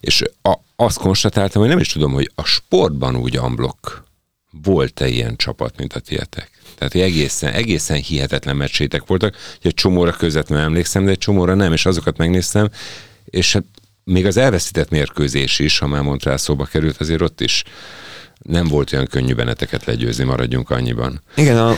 és 0.00 0.22
a, 0.42 0.58
azt 0.76 0.98
konstatáltam, 0.98 1.60
hogy 1.60 1.70
nem 1.70 1.78
is 1.78 1.88
tudom, 1.88 2.12
hogy 2.12 2.30
a 2.34 2.44
sportban 2.44 3.16
úgy 3.16 3.36
amblok 3.36 4.10
volt-e 4.62 5.08
ilyen 5.08 5.36
csapat, 5.36 5.76
mint 5.76 5.92
a 5.92 6.00
tietek? 6.00 6.50
Tehát 6.78 6.94
egészen, 7.08 7.52
egészen 7.52 7.96
hihetetlen 7.96 8.56
meccsétek 8.56 9.06
voltak, 9.06 9.34
hogy 9.34 9.70
egy 9.70 9.74
csomóra 9.74 10.12
közvetlenül 10.12 10.64
emlékszem, 10.64 11.04
de 11.04 11.10
egy 11.10 11.18
csomóra 11.18 11.54
nem, 11.54 11.72
és 11.72 11.86
azokat 11.86 12.16
megnéztem, 12.16 12.68
és 13.24 13.52
hát 13.52 13.64
még 14.04 14.26
az 14.26 14.36
elveszített 14.36 14.90
mérkőzés 14.90 15.58
is, 15.58 15.78
ha 15.78 15.86
már 15.86 16.04
rá 16.24 16.36
szóba 16.36 16.64
került, 16.64 16.96
azért 17.00 17.20
ott 17.20 17.40
is 17.40 17.64
nem 18.42 18.66
volt 18.66 18.92
olyan 18.92 19.06
könnyű 19.06 19.34
benneteket 19.34 19.84
legyőzni, 19.84 20.24
maradjunk 20.24 20.70
annyiban. 20.70 21.22
Igen, 21.36 21.58
a, 21.58 21.76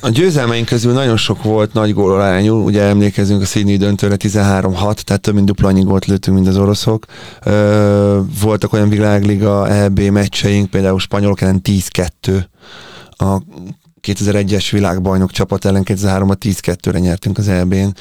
a 0.00 0.08
győzelmeink 0.08 0.66
közül 0.66 0.92
nagyon 0.92 1.16
sok 1.16 1.42
volt 1.42 1.72
nagy 1.72 1.94
gólorányú, 1.94 2.64
ugye 2.64 2.82
emlékezünk 2.82 3.42
a 3.42 3.44
Sydney 3.44 3.76
döntőre 3.76 4.16
13-6, 4.18 5.00
tehát 5.00 5.20
több 5.20 5.34
mint 5.34 5.46
dupla 5.46 5.68
annyi 5.68 5.82
gólt 5.82 6.06
lőttünk, 6.06 6.36
mint 6.36 6.48
az 6.48 6.58
oroszok. 6.58 7.04
Voltak 8.40 8.72
olyan 8.72 8.88
világliga 8.88 9.68
EB 9.68 10.00
meccseink, 10.00 10.70
például 10.70 10.98
spanyolok 10.98 11.40
ellen 11.40 11.60
10-2, 11.64 12.44
a 13.08 13.40
2001-es 14.02 14.68
világbajnok 14.70 15.30
csapat 15.30 15.64
ellen 15.64 15.82
2003-ban 15.84 16.36
10-2-re 16.40 16.98
nyertünk 16.98 17.38
az 17.38 17.48
EB-n. 17.48 17.94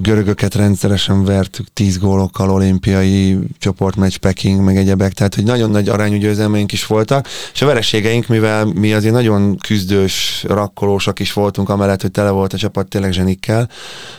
Görögöket 0.00 0.54
rendszeresen 0.54 1.24
vertük 1.24 1.66
10 1.72 1.98
gólokkal, 1.98 2.50
olimpiai 2.50 3.38
csoportmeccs 3.58 4.16
Peking, 4.16 4.60
meg 4.60 4.76
egyebek, 4.76 5.12
tehát 5.12 5.34
hogy 5.34 5.44
nagyon 5.44 5.70
nagy 5.70 5.88
arányú 5.88 6.16
győzelmeink 6.16 6.72
is 6.72 6.86
voltak, 6.86 7.26
és 7.52 7.62
a 7.62 7.66
vereségeink, 7.66 8.26
mivel 8.26 8.64
mi 8.64 8.92
azért 8.92 9.14
nagyon 9.14 9.56
küzdős, 9.56 10.44
rakkolósak 10.48 11.18
is 11.18 11.32
voltunk, 11.32 11.68
amellett, 11.68 12.02
hogy 12.02 12.10
tele 12.10 12.30
volt 12.30 12.52
a 12.52 12.56
csapat 12.56 12.88
tényleg 12.88 13.12
zsenikkel, 13.12 13.68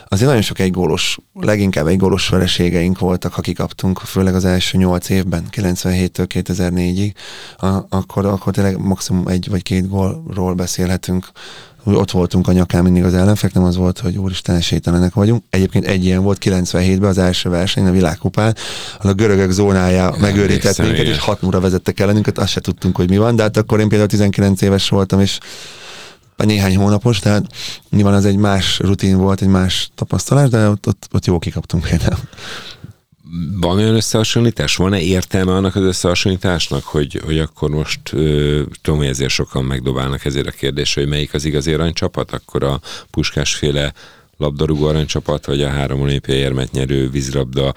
azért 0.08 0.28
nagyon 0.28 0.42
sok 0.42 0.58
egy 0.58 0.70
gólos, 0.70 1.18
leginkább 1.34 1.86
egy 1.86 1.96
gólos 1.96 2.28
vereségeink 2.28 2.98
voltak, 2.98 3.32
ha 3.32 3.40
kikaptunk, 3.40 3.98
főleg 3.98 4.34
az 4.34 4.44
első 4.44 4.78
8 4.78 5.08
évben, 5.08 5.44
97-től 5.52 6.26
2004-ig, 6.34 7.12
akkor, 7.88 8.26
akkor 8.26 8.52
tényleg 8.52 8.78
maximum 8.78 9.28
egy 9.28 9.48
vagy 9.50 9.62
két 9.62 9.88
gólról 9.88 10.54
beszél 10.54 10.87
beszélhetünk, 10.88 11.26
hogy 11.82 11.94
ott 11.94 12.10
voltunk 12.10 12.48
a 12.48 12.52
nyakán 12.52 12.82
mindig 12.82 13.04
az 13.04 13.14
ellenfek, 13.14 13.52
nem 13.52 13.64
az 13.64 13.76
volt, 13.76 13.98
hogy 13.98 14.16
úristen, 14.16 14.56
esélytelenek 14.56 15.14
vagyunk. 15.14 15.42
Egyébként 15.50 15.84
egy 15.84 16.04
ilyen 16.04 16.22
volt 16.22 16.38
97-ben 16.44 17.08
az 17.08 17.18
első 17.18 17.48
verseny, 17.48 17.86
a 17.86 17.90
világkupán, 17.90 18.56
ahol 18.98 19.10
a 19.10 19.14
görögök 19.14 19.50
zónája 19.50 20.14
megőrített 20.20 20.78
minket, 20.78 21.06
és 21.06 21.18
hat 21.18 21.42
múra 21.42 21.60
vezettek 21.60 22.00
ellenünket, 22.00 22.38
azt 22.38 22.50
se 22.50 22.60
tudtunk, 22.60 22.96
hogy 22.96 23.08
mi 23.08 23.16
van, 23.16 23.36
de 23.36 23.42
hát 23.42 23.56
akkor 23.56 23.80
én 23.80 23.88
például 23.88 24.08
19 24.08 24.62
éves 24.62 24.88
voltam, 24.88 25.20
és 25.20 25.38
néhány 26.36 26.76
hónapos, 26.76 27.18
tehát 27.18 27.44
nyilván 27.90 28.14
az 28.14 28.24
egy 28.24 28.36
más 28.36 28.78
rutin 28.78 29.16
volt, 29.16 29.40
egy 29.40 29.48
más 29.48 29.90
tapasztalás, 29.94 30.48
de 30.48 30.68
ott, 30.68 30.86
ott, 30.86 31.08
ott 31.12 31.26
jó 31.26 31.38
kikaptunk 31.38 31.88
például 31.88 32.20
van 33.60 33.76
olyan 33.76 33.94
összehasonlítás? 33.94 34.76
Van-e 34.76 35.00
értelme 35.00 35.52
annak 35.52 35.76
az 35.76 35.82
összehasonlításnak, 35.82 36.84
hogy, 36.84 37.20
hogy 37.24 37.38
akkor 37.38 37.70
most 37.70 38.00
tudom, 38.82 38.98
hogy 38.98 39.06
ezért 39.06 39.30
sokan 39.30 39.64
megdobálnak 39.64 40.24
ezért 40.24 40.46
a 40.46 40.50
kérdésre, 40.50 41.00
hogy 41.00 41.10
melyik 41.10 41.34
az 41.34 41.44
igazi 41.44 41.72
aranycsapat, 41.72 42.32
akkor 42.32 42.62
a 42.62 42.80
puskásféle 43.10 43.92
labdarúgó 44.36 44.86
aranycsapat, 44.86 45.46
vagy 45.46 45.62
a 45.62 45.68
három 45.68 46.00
olimpiai 46.00 46.38
érmet 46.38 46.72
nyerő 46.72 47.10
vízilabda 47.10 47.74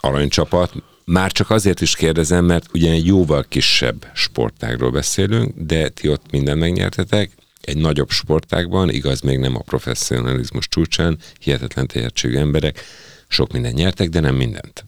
aranycsapat. 0.00 0.72
Már 1.04 1.32
csak 1.32 1.50
azért 1.50 1.80
is 1.80 1.96
kérdezem, 1.96 2.44
mert 2.44 2.66
ugye 2.74 2.90
egy 2.90 3.06
jóval 3.06 3.44
kisebb 3.48 4.06
sportágról 4.14 4.90
beszélünk, 4.90 5.54
de 5.56 5.88
ti 5.88 6.08
ott 6.08 6.30
minden 6.30 6.58
megnyertetek, 6.58 7.30
egy 7.60 7.76
nagyobb 7.76 8.10
sportágban, 8.10 8.90
igaz 8.90 9.20
még 9.20 9.38
nem 9.38 9.56
a 9.56 9.62
professzionalizmus 9.62 10.68
csúcsán, 10.68 11.18
hihetetlen 11.38 11.86
tehetségű 11.86 12.36
emberek, 12.36 12.84
sok 13.32 13.52
mindent 13.52 13.74
nyertek, 13.74 14.08
de 14.08 14.20
nem 14.20 14.34
mindent. 14.34 14.84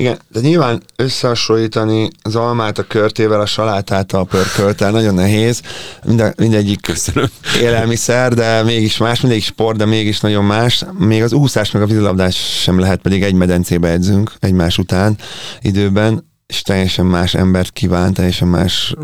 Igen, 0.00 0.18
de 0.28 0.40
nyilván 0.40 0.82
összehasonlítani 0.96 2.10
az 2.22 2.36
almát 2.36 2.78
a 2.78 2.82
körtével, 2.86 3.40
a 3.40 3.46
salátát 3.46 4.12
a 4.12 4.24
pörköltel 4.24 4.90
nagyon 4.90 5.14
nehéz. 5.14 5.62
Minde, 6.04 6.34
mindegyik 6.36 6.80
Köszönöm. 6.80 7.26
élelmiszer, 7.60 8.34
de 8.34 8.62
mégis 8.62 8.96
más, 8.96 9.20
mindegyik 9.20 9.44
sport, 9.44 9.76
de 9.76 9.84
mégis 9.84 10.20
nagyon 10.20 10.44
más. 10.44 10.84
Még 10.98 11.22
az 11.22 11.32
úszás 11.32 11.70
meg 11.70 11.82
a 11.82 11.86
vízilabdás 11.86 12.60
sem 12.62 12.78
lehet, 12.78 13.00
pedig 13.00 13.22
egy 13.22 13.34
medencébe 13.34 13.88
edzünk 13.88 14.32
egymás 14.40 14.78
után 14.78 15.16
időben, 15.60 16.26
és 16.46 16.62
teljesen 16.62 17.06
más 17.06 17.34
embert 17.34 17.72
kíván, 17.72 18.14
teljesen 18.14 18.48
más 18.48 18.94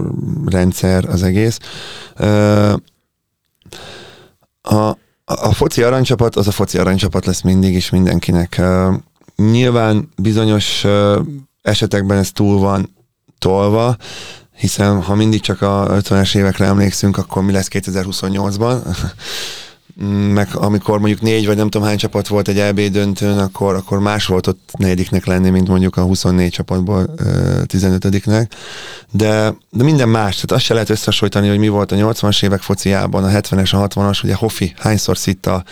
rendszer 0.47 1.05
az 1.05 1.23
egész. 1.23 1.59
A, 4.63 4.97
a 5.25 5.53
foci 5.53 5.83
aranycsapat 5.83 6.37
az 6.37 6.49
a 6.49 6.51
foci 6.51 6.79
aranycsapat 6.79 7.27
lesz 7.27 7.43
mindig 7.43 7.75
is 7.75 7.91
mindenkinek. 7.91 8.63
Nyilván 9.37 10.09
bizonyos 10.17 10.85
esetekben 11.63 12.19
ez 12.19 12.33
túl 12.33 12.59
van 12.59 12.97
tolva, 13.39 13.97
hiszen 14.57 15.03
ha 15.03 15.15
mindig 15.15 15.41
csak 15.41 15.63
a 15.63 15.87
50-es 15.91 16.37
évekre 16.37 16.65
emlékszünk, 16.65 17.17
akkor 17.17 17.43
mi 17.43 17.53
lesz 17.53 17.69
2028-ban? 17.71 18.79
meg 20.33 20.49
amikor 20.53 20.99
mondjuk 20.99 21.21
négy 21.21 21.47
vagy 21.47 21.57
nem 21.57 21.71
tudom 21.71 21.87
hány 21.87 21.97
csapat 21.97 22.29
volt 22.29 22.49
egy 22.49 22.59
EB 22.59 22.81
döntőn, 22.81 23.39
akkor, 23.39 23.75
akkor 23.75 23.99
más 23.99 24.27
volt 24.27 24.47
ott 24.47 24.71
negyediknek 24.79 25.27
lenni, 25.27 25.51
mint 25.51 25.69
mondjuk 25.69 25.97
a 25.97 26.03
24 26.03 26.51
csapatból 26.51 27.15
15-nek. 27.67 28.49
De, 29.11 29.55
de 29.71 29.85
minden 29.85 30.09
más, 30.09 30.35
tehát 30.35 30.53
azt 30.53 30.65
se 30.65 30.75
lehet 30.75 30.91
összehasonlítani, 30.91 31.49
hogy 31.49 31.59
mi 31.59 31.69
volt 31.69 31.93
a 31.93 31.97
80-as 31.97 32.45
évek 32.45 32.61
fociában, 32.61 33.25
a 33.25 33.29
70-es, 33.29 33.75
a 33.75 33.89
60-as, 33.89 34.25
ugye 34.25 34.35
Hoffi 34.35 34.75
hányszor 34.79 35.19
szitta 35.19 35.65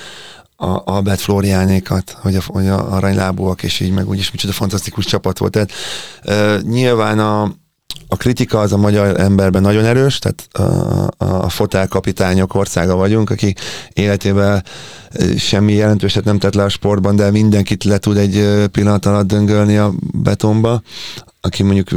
a 0.56 0.92
Albert 0.92 1.20
Floriánékat, 1.20 2.16
hogy 2.20 2.36
a, 2.36 2.40
hogy 2.46 2.68
a 2.68 2.92
aranylábúak, 2.92 3.62
és 3.62 3.80
így 3.80 3.92
meg 3.92 4.08
úgyis 4.08 4.30
micsoda 4.30 4.52
fantasztikus 4.52 5.04
csapat 5.04 5.38
volt. 5.38 5.52
Tehát 5.52 5.72
uh, 6.24 6.60
nyilván 6.60 7.18
a, 7.18 7.52
a 8.08 8.16
kritika 8.16 8.58
az 8.58 8.72
a 8.72 8.76
magyar 8.76 9.20
emberben 9.20 9.62
nagyon 9.62 9.84
erős, 9.84 10.18
tehát 10.18 10.48
a, 11.18 11.44
a 11.44 11.48
fotelkapitányok 11.48 12.54
országa 12.54 12.94
vagyunk, 12.94 13.30
aki 13.30 13.54
életében 13.92 14.64
semmi 15.36 15.72
jelentőset 15.72 16.24
nem 16.24 16.38
tett 16.38 16.54
le 16.54 16.62
a 16.62 16.68
sportban, 16.68 17.16
de 17.16 17.30
mindenkit 17.30 17.84
le 17.84 17.98
tud 17.98 18.16
egy 18.16 18.66
pillanat 18.72 19.06
alatt 19.06 19.26
döngölni 19.26 19.76
a 19.76 19.92
betonba, 20.14 20.82
aki 21.40 21.62
mondjuk 21.62 21.88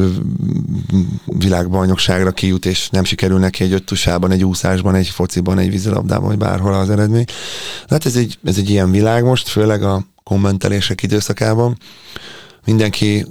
világbajnokságra 1.25 2.31
kijut, 2.31 2.65
és 2.65 2.89
nem 2.89 3.03
sikerül 3.03 3.39
neki 3.39 3.63
egy 3.63 3.73
öttusában, 3.73 4.31
egy 4.31 4.43
úszásban, 4.43 4.95
egy 4.95 5.07
fociban, 5.07 5.57
egy 5.57 5.69
vízilabdában, 5.69 6.27
vagy 6.27 6.37
bárhol 6.37 6.73
az 6.73 6.89
eredmény. 6.89 7.25
Hát 7.89 8.05
ez 8.05 8.15
egy, 8.15 8.37
ez 8.43 8.57
egy 8.57 8.69
ilyen 8.69 8.91
világ 8.91 9.23
most, 9.23 9.47
főleg 9.47 9.83
a 9.83 10.03
kommentelések 10.23 11.03
időszakában 11.03 11.77
mindenki 12.65 13.25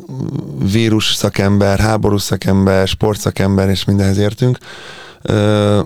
vírus 0.59 1.15
szakember, 1.15 1.79
háborús 1.79 2.23
szakember, 2.23 2.89
sportszakember, 2.89 3.69
és 3.69 3.85
mindenhez 3.85 4.19
értünk. 4.19 4.59
Ö, 5.23 5.79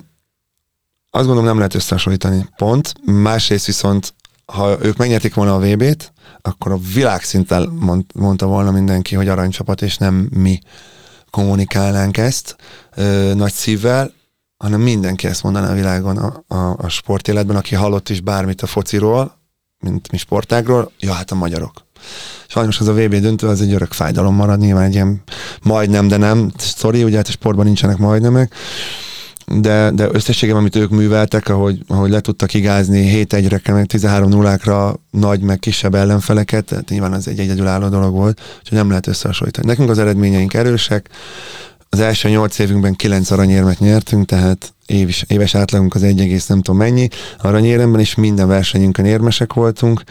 azt 1.10 1.26
gondolom 1.26 1.44
nem 1.44 1.56
lehet 1.56 1.74
összehasonlítani, 1.74 2.48
pont. 2.56 2.94
Másrészt 3.04 3.66
viszont, 3.66 4.14
ha 4.46 4.76
ők 4.80 4.96
megnyerték 4.96 5.34
volna 5.34 5.54
a 5.54 5.58
VB-t, 5.58 6.12
akkor 6.40 6.72
a 6.72 6.78
világszinten 6.94 7.68
mond, 7.68 8.04
mondta 8.14 8.46
volna 8.46 8.70
mindenki, 8.70 9.14
hogy 9.14 9.28
aranycsapat, 9.28 9.82
és 9.82 9.96
nem 9.96 10.14
mi 10.14 10.58
kommunikálnánk 11.30 12.16
ezt 12.16 12.56
ö, 12.94 13.32
nagy 13.34 13.52
szívvel, 13.52 14.12
hanem 14.56 14.80
mindenki 14.80 15.26
ezt 15.26 15.42
mondaná 15.42 15.70
a 15.70 15.74
világon 15.74 16.16
a, 16.16 16.44
a, 16.54 16.76
a 16.78 16.88
sportéletben, 16.88 17.56
aki 17.56 17.74
hallott 17.74 18.08
is 18.08 18.20
bármit 18.20 18.62
a 18.62 18.66
fociról, 18.66 19.38
mint 19.78 20.10
mi 20.10 20.18
sportágról, 20.18 20.92
ja, 20.98 21.12
hát 21.12 21.30
a 21.30 21.34
magyarok. 21.34 21.86
Sajnos 22.46 22.80
az 22.80 22.88
a 22.88 22.92
VB 22.92 23.14
döntő 23.14 23.46
az 23.46 23.60
egy 23.60 23.72
örök 23.72 23.92
fájdalom 23.92 24.34
marad, 24.34 24.58
nyilván 24.58 24.84
egy 24.84 24.94
ilyen 24.94 25.22
majdnem, 25.62 26.08
de 26.08 26.16
nem 26.16 26.52
sztori, 26.56 27.04
ugye 27.04 27.16
hát 27.16 27.28
a 27.28 27.30
sportban 27.30 27.64
nincsenek 27.64 27.96
majdnemek, 27.96 28.54
de, 29.46 29.90
de 29.90 30.08
összességében, 30.12 30.60
amit 30.60 30.76
ők 30.76 30.90
műveltek, 30.90 31.48
ahogy, 31.48 31.82
ahogy 31.86 32.10
le 32.10 32.20
tudtak 32.20 32.54
igázni 32.54 33.00
7 33.00 33.32
1 33.32 33.48
re 33.48 33.72
meg 33.72 33.86
13 33.86 34.28
0 34.28 34.98
nagy, 35.10 35.40
meg 35.40 35.58
kisebb 35.58 35.94
ellenfeleket, 35.94 36.64
tehát 36.64 36.88
nyilván 36.88 37.12
az 37.12 37.28
egy 37.28 37.38
egyedülálló 37.38 37.88
dolog 37.88 38.12
volt, 38.12 38.40
úgyhogy 38.58 38.78
nem 38.78 38.88
lehet 38.88 39.06
összehasonlítani. 39.06 39.66
Nekünk 39.66 39.90
az 39.90 39.98
eredményeink 39.98 40.54
erősek, 40.54 41.08
az 41.90 42.00
első 42.00 42.28
nyolc 42.28 42.58
évünkben 42.58 42.94
kilenc 42.94 43.30
aranyérmet 43.30 43.78
nyertünk, 43.78 44.26
tehát 44.26 44.72
éves, 44.86 45.24
éves 45.28 45.54
átlagunk 45.54 45.94
az 45.94 46.02
egy 46.02 46.20
egész 46.20 46.46
nem 46.46 46.62
tudom 46.62 46.80
mennyi 46.80 47.08
aranyéremben, 47.38 48.00
és 48.00 48.14
minden 48.14 48.48
versenyünkön 48.48 49.04
érmesek 49.04 49.52
voltunk, 49.52 50.02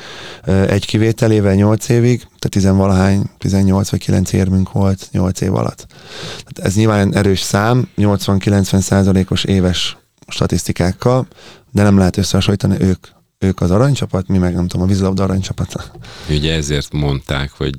egy 0.67 0.85
kivételével 0.85 1.53
nyolc 1.53 1.89
évig, 1.89 2.17
tehát 2.17 2.49
tizenvalahány, 2.49 3.21
18 3.37 3.89
vagy 3.89 3.99
9 3.99 4.33
érmünk 4.33 4.71
volt 4.71 5.07
nyolc 5.11 5.41
év 5.41 5.55
alatt. 5.55 5.85
Tehát 6.29 6.59
ez 6.69 6.75
nyilván 6.75 7.15
erős 7.15 7.41
szám, 7.41 7.89
80-90 7.97 8.79
százalékos 8.79 9.43
éves 9.43 9.97
statisztikákkal, 10.27 11.27
de 11.71 11.83
nem 11.83 11.97
lehet 11.97 12.17
összehasonlítani 12.17 12.75
ők 12.79 13.07
ők 13.39 13.61
az 13.61 13.71
aranycsapat, 13.71 14.27
mi 14.27 14.37
meg 14.37 14.53
nem 14.53 14.67
tudom, 14.67 14.85
a 14.85 14.89
vízilabda 14.89 15.23
aranycsapat. 15.23 15.91
Ugye 16.29 16.53
ezért 16.53 16.93
mondták, 16.93 17.57
vagy 17.57 17.77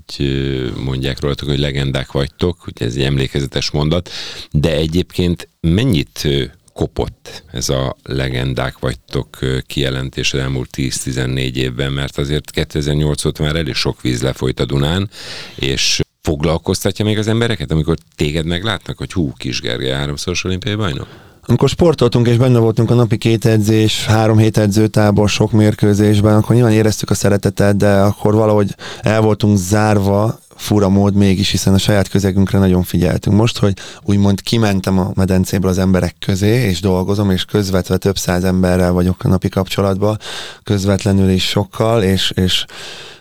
mondják 0.84 1.20
rólatok, 1.20 1.48
hogy 1.48 1.58
legendák 1.58 2.12
vagytok, 2.12 2.66
ugye 2.66 2.86
ez 2.86 2.94
egy 2.94 3.02
emlékezetes 3.02 3.70
mondat, 3.70 4.10
de 4.50 4.74
egyébként 4.74 5.48
mennyit 5.60 6.28
kopott 6.72 7.44
ez 7.52 7.68
a 7.68 7.96
legendák 8.02 8.78
vagytok 8.78 9.38
kijelentés 9.66 10.32
az 10.32 10.40
elmúlt 10.40 10.70
10-14 10.76 11.54
évben, 11.54 11.92
mert 11.92 12.18
azért 12.18 12.50
2008 12.50 13.24
óta 13.24 13.42
már 13.42 13.56
elég 13.56 13.74
sok 13.74 14.02
víz 14.02 14.22
lefolyt 14.22 14.60
a 14.60 14.64
Dunán, 14.64 15.10
és 15.54 16.00
foglalkoztatja 16.20 17.04
még 17.04 17.18
az 17.18 17.28
embereket, 17.28 17.70
amikor 17.70 17.96
téged 18.16 18.46
meglátnak, 18.46 18.98
hogy 18.98 19.12
hú, 19.12 19.32
kis 19.36 19.60
Gergely 19.60 19.92
háromszoros 19.92 20.44
olimpiai 20.44 20.74
bajnok? 20.74 21.27
Amikor 21.48 21.68
sportoltunk 21.68 22.28
és 22.28 22.36
benne 22.36 22.58
voltunk 22.58 22.90
a 22.90 22.94
napi 22.94 23.16
két 23.16 23.44
edzés, 23.44 24.06
három 24.06 24.38
hét 24.38 24.58
edzőtábor, 24.58 25.28
sok 25.28 25.52
mérkőzésben, 25.52 26.36
akkor 26.36 26.54
nyilván 26.54 26.72
éreztük 26.72 27.10
a 27.10 27.14
szeretetet, 27.14 27.76
de 27.76 27.92
akkor 27.92 28.34
valahogy 28.34 28.74
el 29.02 29.20
voltunk 29.20 29.56
zárva, 29.56 30.38
fura 30.56 30.88
mód 30.88 31.14
mégis, 31.14 31.50
hiszen 31.50 31.74
a 31.74 31.78
saját 31.78 32.08
közegünkre 32.08 32.58
nagyon 32.58 32.82
figyeltünk. 32.82 33.36
Most, 33.36 33.58
hogy 33.58 33.72
úgymond 34.02 34.40
kimentem 34.40 34.98
a 34.98 35.10
medencéből 35.14 35.70
az 35.70 35.78
emberek 35.78 36.14
közé, 36.18 36.68
és 36.68 36.80
dolgozom, 36.80 37.30
és 37.30 37.44
közvetve 37.44 37.96
több 37.96 38.18
száz 38.18 38.44
emberrel 38.44 38.92
vagyok 38.92 39.24
a 39.24 39.28
napi 39.28 39.48
kapcsolatban, 39.48 40.18
közvetlenül 40.62 41.30
is 41.30 41.48
sokkal, 41.48 42.02
és, 42.02 42.32
és 42.34 42.64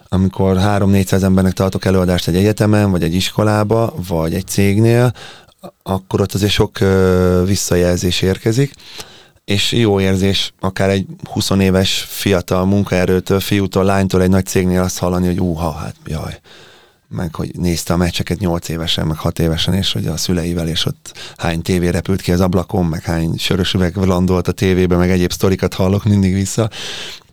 amikor 0.09 0.57
3-400 0.59 1.21
embernek 1.21 1.53
tartok 1.53 1.85
előadást 1.85 2.27
egy 2.27 2.35
egyetemen, 2.35 2.91
vagy 2.91 3.03
egy 3.03 3.15
iskolába, 3.15 3.93
vagy 4.07 4.33
egy 4.33 4.47
cégnél, 4.47 5.13
akkor 5.83 6.21
ott 6.21 6.33
azért 6.33 6.51
sok 6.51 6.79
visszajelzés 7.45 8.21
érkezik, 8.21 8.73
és 9.45 9.71
jó 9.71 9.99
érzés 9.99 10.53
akár 10.59 10.89
egy 10.89 11.05
20 11.23 11.49
éves 11.49 12.05
fiatal 12.09 12.65
munkaerőtől, 12.65 13.39
fiútól, 13.39 13.83
lánytól 13.83 14.21
egy 14.21 14.29
nagy 14.29 14.45
cégnél 14.45 14.81
azt 14.81 14.97
hallani, 14.97 15.25
hogy 15.25 15.39
úha, 15.39 15.71
hát 15.71 15.95
jaj, 16.05 16.39
meg 17.09 17.35
hogy 17.35 17.51
nézte 17.55 17.93
a 17.93 17.97
meccseket 17.97 18.39
8 18.39 18.69
évesen, 18.69 19.07
meg 19.07 19.17
6 19.17 19.39
évesen, 19.39 19.73
és 19.73 19.93
hogy 19.93 20.07
a 20.07 20.17
szüleivel, 20.17 20.67
és 20.67 20.85
ott 20.85 21.33
hány 21.37 21.61
tévé 21.61 21.87
repült 21.87 22.21
ki 22.21 22.31
az 22.31 22.41
ablakon, 22.41 22.85
meg 22.85 23.03
hány 23.03 23.37
sörös 23.37 23.73
üveg 23.73 23.95
landolt 23.95 24.47
a 24.47 24.51
tévébe, 24.51 24.95
meg 24.95 25.09
egyéb 25.09 25.31
sztorikat 25.31 25.73
hallok 25.73 26.03
mindig 26.03 26.33
vissza. 26.33 26.69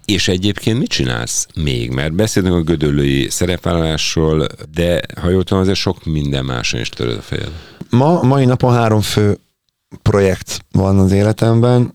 És 0.05 0.29
egyébként 0.29 0.79
mit 0.79 0.89
csinálsz 0.89 1.47
még? 1.55 1.91
Mert 1.91 2.13
beszélünk 2.13 2.55
a 2.55 2.63
gödöllői 2.63 3.31
szerepvállalásról, 3.31 4.47
de 4.75 5.01
ha 5.21 5.31
jól 5.31 5.45
tudom, 5.45 5.63
azért 5.63 5.79
sok 5.79 6.05
minden 6.05 6.45
máson 6.45 6.81
is 6.81 6.89
töröd 6.89 7.17
a 7.17 7.23
fejed. 7.23 7.51
Ma, 7.91 8.23
mai 8.23 8.45
napon 8.45 8.73
három 8.73 9.01
fő 9.01 9.39
projekt 10.03 10.65
van 10.73 10.99
az 10.99 11.13
életemben, 11.13 11.93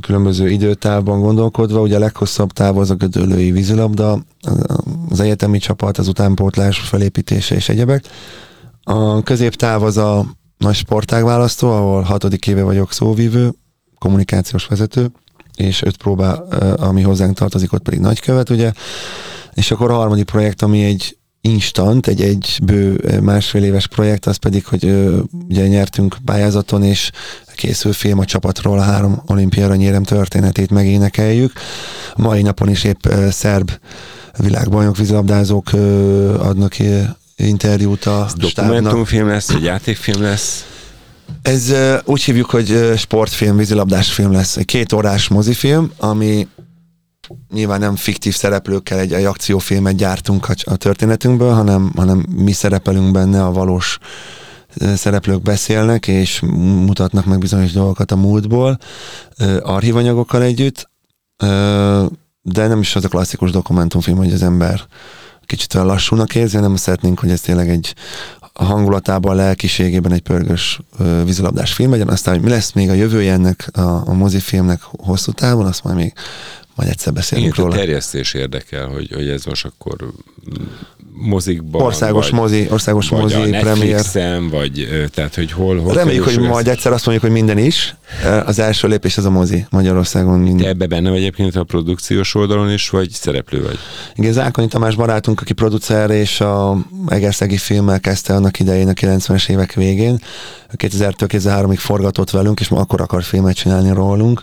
különböző 0.00 0.50
időtávban 0.50 1.20
gondolkodva, 1.20 1.80
ugye 1.80 1.96
a 1.96 1.98
leghosszabb 1.98 2.52
táv 2.52 2.78
az 2.78 2.90
a 2.90 2.94
gödöllői 2.94 3.50
vízilabda, 3.50 4.18
az 5.08 5.20
egyetemi 5.20 5.58
csapat, 5.58 5.98
az 5.98 6.08
utánpótlás 6.08 6.78
felépítése 6.78 7.54
és 7.54 7.68
egyebek. 7.68 8.04
A 8.82 9.22
középtáv 9.22 9.82
az 9.82 9.96
a 9.96 10.26
nagy 10.56 10.74
sportágválasztó, 10.74 11.70
ahol 11.70 12.02
hatodik 12.02 12.46
éve 12.46 12.62
vagyok 12.62 12.92
szóvívő, 12.92 13.52
kommunikációs 13.98 14.66
vezető, 14.66 15.10
és 15.58 15.82
öt 15.82 15.96
próbá, 15.96 16.32
ami 16.76 17.02
hozzánk 17.02 17.36
tartozik, 17.36 17.72
ott 17.72 17.82
pedig 17.82 18.00
nagykövet, 18.00 18.50
ugye. 18.50 18.72
És 19.54 19.70
akkor 19.70 19.90
a 19.90 19.94
harmadik 19.94 20.24
projekt, 20.24 20.62
ami 20.62 20.84
egy 20.84 21.16
instant, 21.40 22.06
egy 22.06 22.22
egy 22.22 22.58
bő 22.62 23.00
másfél 23.22 23.64
éves 23.64 23.86
projekt, 23.86 24.26
az 24.26 24.36
pedig, 24.36 24.66
hogy 24.66 24.84
ugye 25.48 25.66
nyertünk 25.66 26.16
pályázaton, 26.24 26.82
és 26.82 27.10
készül 27.54 27.92
film 27.92 28.18
a 28.18 28.24
csapatról, 28.24 28.78
a 28.78 28.82
három 28.82 29.22
olimpiára 29.26 29.74
nyerem 29.74 30.02
történetét 30.02 30.70
megénekeljük. 30.70 31.52
Mai 32.16 32.42
napon 32.42 32.68
is 32.68 32.84
épp 32.84 33.06
szerb 33.30 33.70
világbajnok 34.36 34.96
vízilabdázók 34.96 35.72
adnak 36.38 36.76
interjút 37.36 38.04
a 38.04 38.24
Ez 38.26 38.34
dokumentumfilm 38.34 39.28
lesz, 39.28 39.52
vagy 39.52 39.62
játékfilm 39.62 40.22
lesz? 40.22 40.66
Ez 41.42 41.74
úgy 42.04 42.22
hívjuk, 42.22 42.50
hogy 42.50 42.92
sportfilm, 42.96 43.56
vízilabdás 43.56 44.12
film 44.12 44.32
lesz. 44.32 44.56
Egy 44.56 44.64
két 44.64 44.92
órás 44.92 45.28
mozifilm, 45.28 45.92
ami 45.96 46.48
nyilván 47.52 47.80
nem 47.80 47.96
fiktív 47.96 48.34
szereplőkkel 48.34 48.98
egy, 48.98 49.12
egy 49.12 49.24
akciófilmet 49.24 49.96
gyártunk 49.96 50.48
a, 50.48 50.54
a 50.64 50.76
történetünkből, 50.76 51.52
hanem, 51.52 51.92
hanem 51.96 52.26
mi 52.36 52.52
szerepelünk 52.52 53.12
benne, 53.12 53.44
a 53.44 53.52
valós 53.52 53.98
szereplők 54.94 55.42
beszélnek, 55.42 56.08
és 56.08 56.40
mutatnak 56.84 57.24
meg 57.24 57.38
bizonyos 57.38 57.72
dolgokat 57.72 58.12
a 58.12 58.16
múltból, 58.16 58.78
archívanyagokkal 59.62 60.42
együtt, 60.42 60.90
de 62.42 62.66
nem 62.66 62.80
is 62.80 62.96
az 62.96 63.04
a 63.04 63.08
klasszikus 63.08 63.50
dokumentumfilm, 63.50 64.16
hogy 64.16 64.32
az 64.32 64.42
ember 64.42 64.86
kicsit 65.48 65.74
olyan 65.74 65.86
lassúnak 65.86 66.34
érzi, 66.34 66.58
nem 66.58 66.76
szeretnénk, 66.76 67.18
hogy 67.18 67.30
ez 67.30 67.40
tényleg 67.40 67.68
egy 67.68 67.94
a 68.60 68.64
hangulatában, 68.64 69.32
a 69.32 69.34
lelkiségében 69.34 70.12
egy 70.12 70.20
pörgős 70.20 70.80
vízilabdás 71.24 71.72
film 71.72 71.90
legyen, 71.90 72.08
aztán, 72.08 72.34
hogy 72.34 72.42
mi 72.42 72.50
lesz 72.50 72.72
még 72.72 72.88
a 72.88 72.92
jövője 72.92 73.32
ennek 73.32 73.68
a, 73.72 73.80
a 73.80 74.12
mozifilmnek 74.12 74.80
hosszú 74.82 75.32
távon, 75.32 75.66
azt 75.66 75.84
majd 75.84 75.96
még 75.96 76.12
majd 76.74 76.90
egyszer 76.90 77.12
beszélünk 77.12 77.54
róla. 77.54 77.74
A 77.74 77.76
terjesztés 77.76 78.34
érdekel, 78.34 78.86
hogy, 78.86 79.12
hogy 79.12 79.28
ez 79.28 79.44
most 79.44 79.64
akkor 79.64 79.96
mozikban. 81.12 81.82
Országos 81.82 82.30
vagy, 82.30 82.40
mozi, 82.40 82.66
országos 82.70 83.08
vagy 83.08 83.20
mozi, 83.20 83.34
a 83.34 83.60
premier. 83.60 84.04
vagy 84.50 84.88
tehát, 85.14 85.34
hogy 85.34 85.52
hol, 85.52 85.78
hol 85.78 85.94
Reméljük, 85.94 86.24
hogy 86.24 86.38
majd 86.38 86.68
egyszer 86.68 86.92
azt 86.92 87.06
mondjuk, 87.06 87.32
hogy 87.32 87.42
minden 87.42 87.58
is. 87.58 87.94
Az 88.44 88.58
első 88.58 88.88
lépés 88.88 89.16
az 89.18 89.24
a 89.24 89.30
mozi 89.30 89.66
Magyarországon. 89.70 90.38
Minden. 90.38 90.62
Te 90.62 90.68
ebbe 90.68 90.86
benne 90.86 91.10
vagy 91.10 91.18
egyébként 91.18 91.56
a 91.56 91.64
produkciós 91.64 92.34
oldalon 92.34 92.72
is, 92.72 92.90
vagy 92.90 93.10
szereplő 93.10 93.62
vagy? 93.62 93.78
Igen, 94.14 94.32
Zákonyi 94.32 94.68
Tamás 94.68 94.94
barátunk, 94.94 95.40
aki 95.40 95.52
producer 95.52 96.10
és 96.10 96.40
a 96.40 96.76
Egerszegi 97.08 97.56
filmmel 97.56 98.00
kezdte 98.00 98.34
annak 98.34 98.60
idején 98.60 98.88
a 98.88 98.92
90-es 98.92 99.48
évek 99.48 99.72
végén. 99.72 100.20
2000-től 100.76 101.26
2003-ig 101.28 101.78
forgatott 101.78 102.30
velünk, 102.30 102.60
és 102.60 102.68
ma 102.68 102.80
akkor 102.80 103.00
akar 103.00 103.22
filmet 103.22 103.54
csinálni 103.54 103.90
rólunk. 103.90 104.42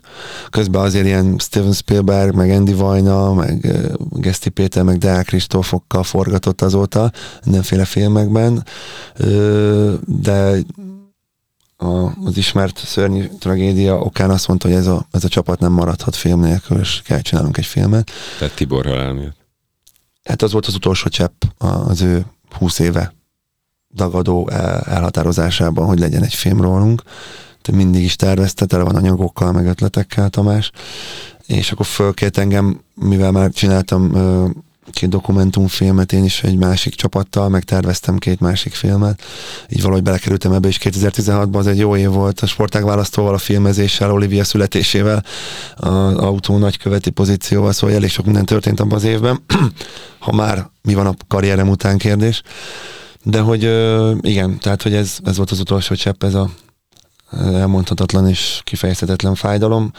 Közben 0.49 0.81
azért 0.81 1.05
ilyen 1.05 1.35
Steven 1.37 1.73
Spielberg, 1.73 2.35
meg 2.35 2.49
Andy 2.49 2.73
Vajna, 2.73 3.33
meg 3.33 3.67
Geszti 4.11 4.49
Péter, 4.49 4.83
meg 4.83 4.97
Deák 4.97 5.25
Kristófokkal 5.25 6.03
forgatott 6.03 6.61
azóta 6.61 7.11
mindenféle 7.43 7.85
filmekben, 7.85 8.63
de 10.05 10.55
a, 11.77 11.87
az 12.25 12.37
ismert 12.37 12.77
szörnyű 12.77 13.27
tragédia 13.39 13.99
okán 13.99 14.29
azt 14.29 14.47
mondta, 14.47 14.67
hogy 14.67 14.77
ez 14.77 14.87
a, 14.87 15.05
ez 15.11 15.23
a 15.23 15.27
csapat 15.27 15.59
nem 15.59 15.71
maradhat 15.71 16.15
film 16.15 16.39
nélkül, 16.39 16.79
és 16.79 17.01
kell 17.01 17.21
csinálnunk 17.21 17.57
egy 17.57 17.65
filmet. 17.65 18.11
Tehát 18.39 18.55
Tibor 18.55 18.85
halál 18.85 19.13
miatt. 19.13 19.35
Hát 20.23 20.41
az 20.41 20.51
volt 20.51 20.65
az 20.65 20.75
utolsó 20.75 21.09
csepp 21.09 21.41
az 21.57 22.01
ő 22.01 22.25
húsz 22.57 22.79
éve 22.79 23.13
dagadó 23.93 24.49
elhatározásában, 24.85 25.85
hogy 25.85 25.99
legyen 25.99 26.23
egy 26.23 26.33
film 26.33 26.61
rólunk. 26.61 27.03
Te 27.61 27.71
mindig 27.71 28.03
is 28.03 28.15
tervezte, 28.15 28.65
tele 28.65 28.83
van 28.83 28.95
anyagokkal, 28.95 29.51
meg 29.51 29.65
ötletekkel 29.65 30.29
Tamás. 30.29 30.71
És 31.45 31.71
akkor 31.71 31.85
fölkért 31.85 32.37
engem, 32.37 32.81
mivel 32.93 33.31
már 33.31 33.51
csináltam 33.51 34.11
két 34.91 35.09
dokumentumfilmet, 35.09 36.13
én 36.13 36.23
is 36.23 36.43
egy 36.43 36.57
másik 36.57 36.95
csapattal, 36.95 37.49
meg 37.49 37.63
terveztem 37.63 38.17
két 38.17 38.39
másik 38.39 38.73
filmet. 38.73 39.21
Így 39.69 39.81
valahogy 39.81 40.03
belekerültem 40.03 40.51
ebbe, 40.51 40.67
és 40.67 40.79
2016-ban 40.83 41.55
az 41.55 41.67
egy 41.67 41.77
jó 41.77 41.95
év 41.95 42.09
volt 42.09 42.39
a 42.39 42.45
sportág 42.45 42.83
választóval, 42.83 43.33
a 43.33 43.37
filmezéssel, 43.37 44.11
Olivia 44.11 44.43
születésével, 44.43 45.23
az 45.75 46.15
autó 46.15 46.57
nagyköveti 46.57 47.09
pozícióval, 47.09 47.71
szóval 47.71 47.95
elég 47.95 48.09
sok 48.09 48.25
minden 48.25 48.45
történt 48.45 48.79
abban 48.79 48.97
az 48.97 49.03
évben. 49.03 49.43
ha 50.19 50.31
már 50.31 50.69
mi 50.81 50.93
van 50.93 51.07
a 51.07 51.15
karrierem 51.27 51.69
után 51.69 51.97
kérdés. 51.97 52.41
De 53.23 53.39
hogy 53.39 53.63
igen, 54.21 54.59
tehát 54.59 54.81
hogy 54.81 54.93
ez, 54.93 55.17
ez 55.23 55.37
volt 55.37 55.51
az 55.51 55.59
utolsó 55.59 55.95
csepp, 55.95 56.23
ez 56.23 56.33
a 56.33 56.49
elmondhatatlan 57.31 58.27
és 58.27 58.61
kifejezhetetlen 58.63 59.35
fájdalom. 59.35 59.91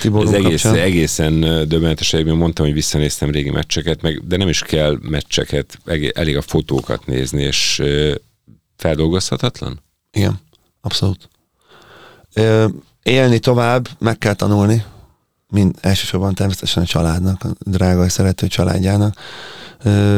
Tibor 0.00 0.26
Ez 0.26 0.32
egész, 0.32 0.64
egészen 0.64 1.40
döbbenetes, 1.40 2.12
egyébként 2.12 2.38
mondtam, 2.38 2.64
hogy 2.64 2.74
visszanéztem 2.74 3.30
régi 3.30 3.50
meccseket, 3.50 4.02
meg, 4.02 4.26
de 4.26 4.36
nem 4.36 4.48
is 4.48 4.62
kell 4.62 4.98
meccseket, 5.00 5.78
elég 6.12 6.36
a 6.36 6.42
fotókat 6.42 7.06
nézni, 7.06 7.42
és 7.42 7.82
feldolgozhatatlan? 8.76 9.82
Igen, 10.12 10.40
abszolút. 10.80 11.28
Élni 13.02 13.38
tovább, 13.38 13.88
meg 13.98 14.18
kell 14.18 14.34
tanulni, 14.34 14.84
mind 15.48 15.74
elsősorban 15.80 16.34
természetesen 16.34 16.82
a 16.82 16.86
családnak, 16.86 17.44
a 17.44 17.48
drága 17.58 18.04
és 18.04 18.12
szerető 18.12 18.46
családjának, 18.46 19.16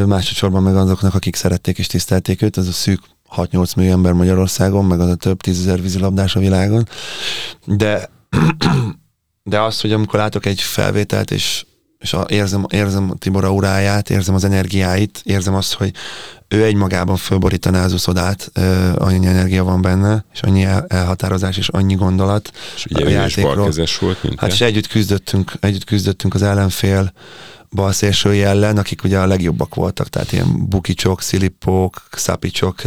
másodszorban 0.06 0.62
meg 0.62 0.76
azoknak, 0.76 1.14
akik 1.14 1.36
szerették 1.36 1.78
és 1.78 1.86
tisztelték 1.86 2.42
őt, 2.42 2.56
az 2.56 2.68
a 2.68 2.72
szűk 2.72 3.00
6-8 3.36 3.76
millió 3.76 3.92
ember 3.92 4.12
Magyarországon, 4.12 4.84
meg 4.84 5.00
az 5.00 5.08
a 5.08 5.14
több 5.14 5.40
tízezer 5.40 5.82
vízilabdás 5.82 6.36
a 6.36 6.40
világon. 6.40 6.88
De, 7.64 8.10
de 9.48 9.60
azt, 9.60 9.80
hogy 9.80 9.92
amikor 9.92 10.18
látok 10.18 10.46
egy 10.46 10.60
felvételt, 10.60 11.30
és, 11.30 11.64
és 11.98 12.12
a, 12.12 12.26
érzem, 12.28 12.66
érzem 12.68 13.14
Tibor 13.18 13.44
auráját, 13.44 14.10
érzem 14.10 14.34
az 14.34 14.44
energiáit, 14.44 15.20
érzem 15.24 15.54
azt, 15.54 15.74
hogy 15.74 15.92
ő 16.48 16.64
egymagában 16.64 17.16
fölborítaná 17.16 17.84
az 17.84 17.92
uszodát, 17.92 18.50
annyi 18.94 19.26
energia 19.26 19.64
van 19.64 19.82
benne, 19.82 20.24
és 20.32 20.40
annyi 20.40 20.66
elhatározás, 20.88 21.56
és 21.56 21.68
annyi 21.68 21.94
gondolat 21.94 22.50
és 22.74 22.86
ugye 22.90 23.04
a 23.04 23.08
játékról. 23.08 23.72
volt, 23.98 24.22
mint 24.22 24.40
Hát 24.40 24.52
és 24.52 24.60
együtt 24.60 24.86
küzdöttünk, 24.86 25.52
együtt 25.60 25.84
küzdöttünk 25.84 26.34
az 26.34 26.42
ellenfél 26.42 27.12
balszélsői 27.70 28.42
ellen, 28.42 28.78
akik 28.78 29.04
ugye 29.04 29.18
a 29.18 29.26
legjobbak 29.26 29.74
voltak, 29.74 30.08
tehát 30.08 30.32
ilyen 30.32 30.68
bukicsok, 30.68 31.22
szilipók, 31.22 32.08
szapicsok, 32.12 32.82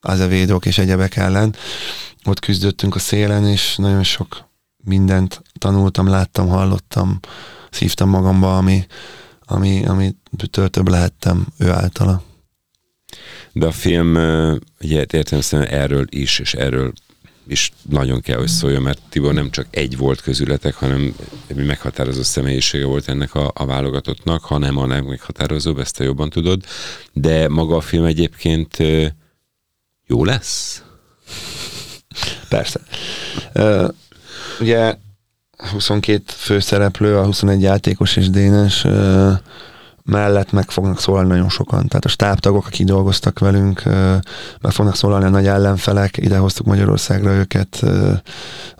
azevédok 0.00 0.66
és 0.66 0.78
egyebek 0.78 1.16
ellen. 1.16 1.54
Ott 2.24 2.40
küzdöttünk 2.40 2.94
a 2.94 2.98
szélen, 2.98 3.46
és 3.46 3.76
nagyon 3.76 4.02
sok 4.02 4.49
mindent 4.84 5.42
tanultam, 5.58 6.06
láttam, 6.06 6.48
hallottam, 6.48 7.18
szívtam 7.70 8.08
magamba, 8.08 8.56
ami, 8.56 8.86
ami, 9.44 9.86
ami 9.86 10.14
több 10.50 10.88
lehettem 10.88 11.46
ő 11.58 11.70
általa. 11.70 12.22
De 13.52 13.66
a 13.66 13.72
film, 13.72 14.14
ugye 14.80 15.06
értem 15.10 15.40
erről 15.50 16.06
is, 16.08 16.38
és 16.38 16.54
erről 16.54 16.92
is 17.46 17.72
nagyon 17.88 18.20
kell, 18.20 18.38
hogy 18.38 18.48
szóljon, 18.48 18.82
mert 18.82 19.00
Tibor 19.08 19.34
nem 19.34 19.50
csak 19.50 19.66
egy 19.70 19.96
volt 19.96 20.20
közületek, 20.20 20.74
hanem 20.74 21.14
meghatározó 21.54 22.22
személyisége 22.22 22.84
volt 22.84 23.08
ennek 23.08 23.34
a, 23.34 23.50
a 23.54 23.66
válogatottnak, 23.66 24.44
hanem 24.44 24.76
a 24.76 24.86
legmeghatározóbb, 24.86 25.78
ezt 25.78 25.96
te 25.96 26.04
jobban 26.04 26.30
tudod, 26.30 26.64
de 27.12 27.48
maga 27.48 27.76
a 27.76 27.80
film 27.80 28.04
egyébként 28.04 28.76
jó 30.06 30.24
lesz? 30.24 30.82
Persze. 32.48 32.80
Ugye 34.60 34.96
22 35.56 36.22
főszereplő, 36.26 37.18
a 37.18 37.24
21 37.24 37.62
játékos 37.62 38.16
és 38.16 38.30
Dénes 38.30 38.84
uh, 38.84 39.32
mellett 40.04 40.52
meg 40.52 40.70
fognak 40.70 41.00
szólalni 41.00 41.28
nagyon 41.28 41.48
sokan. 41.48 41.86
Tehát 41.86 42.04
a 42.04 42.08
stábtagok, 42.08 42.66
akik 42.66 42.86
dolgoztak 42.86 43.38
velünk, 43.38 43.82
meg 44.60 44.72
fognak 44.72 44.96
szólalni 44.96 45.24
a 45.24 45.28
nagy 45.28 45.46
ellenfelek, 45.46 46.16
ide 46.16 46.38
hoztuk 46.38 46.66
Magyarországra 46.66 47.32
őket, 47.32 47.82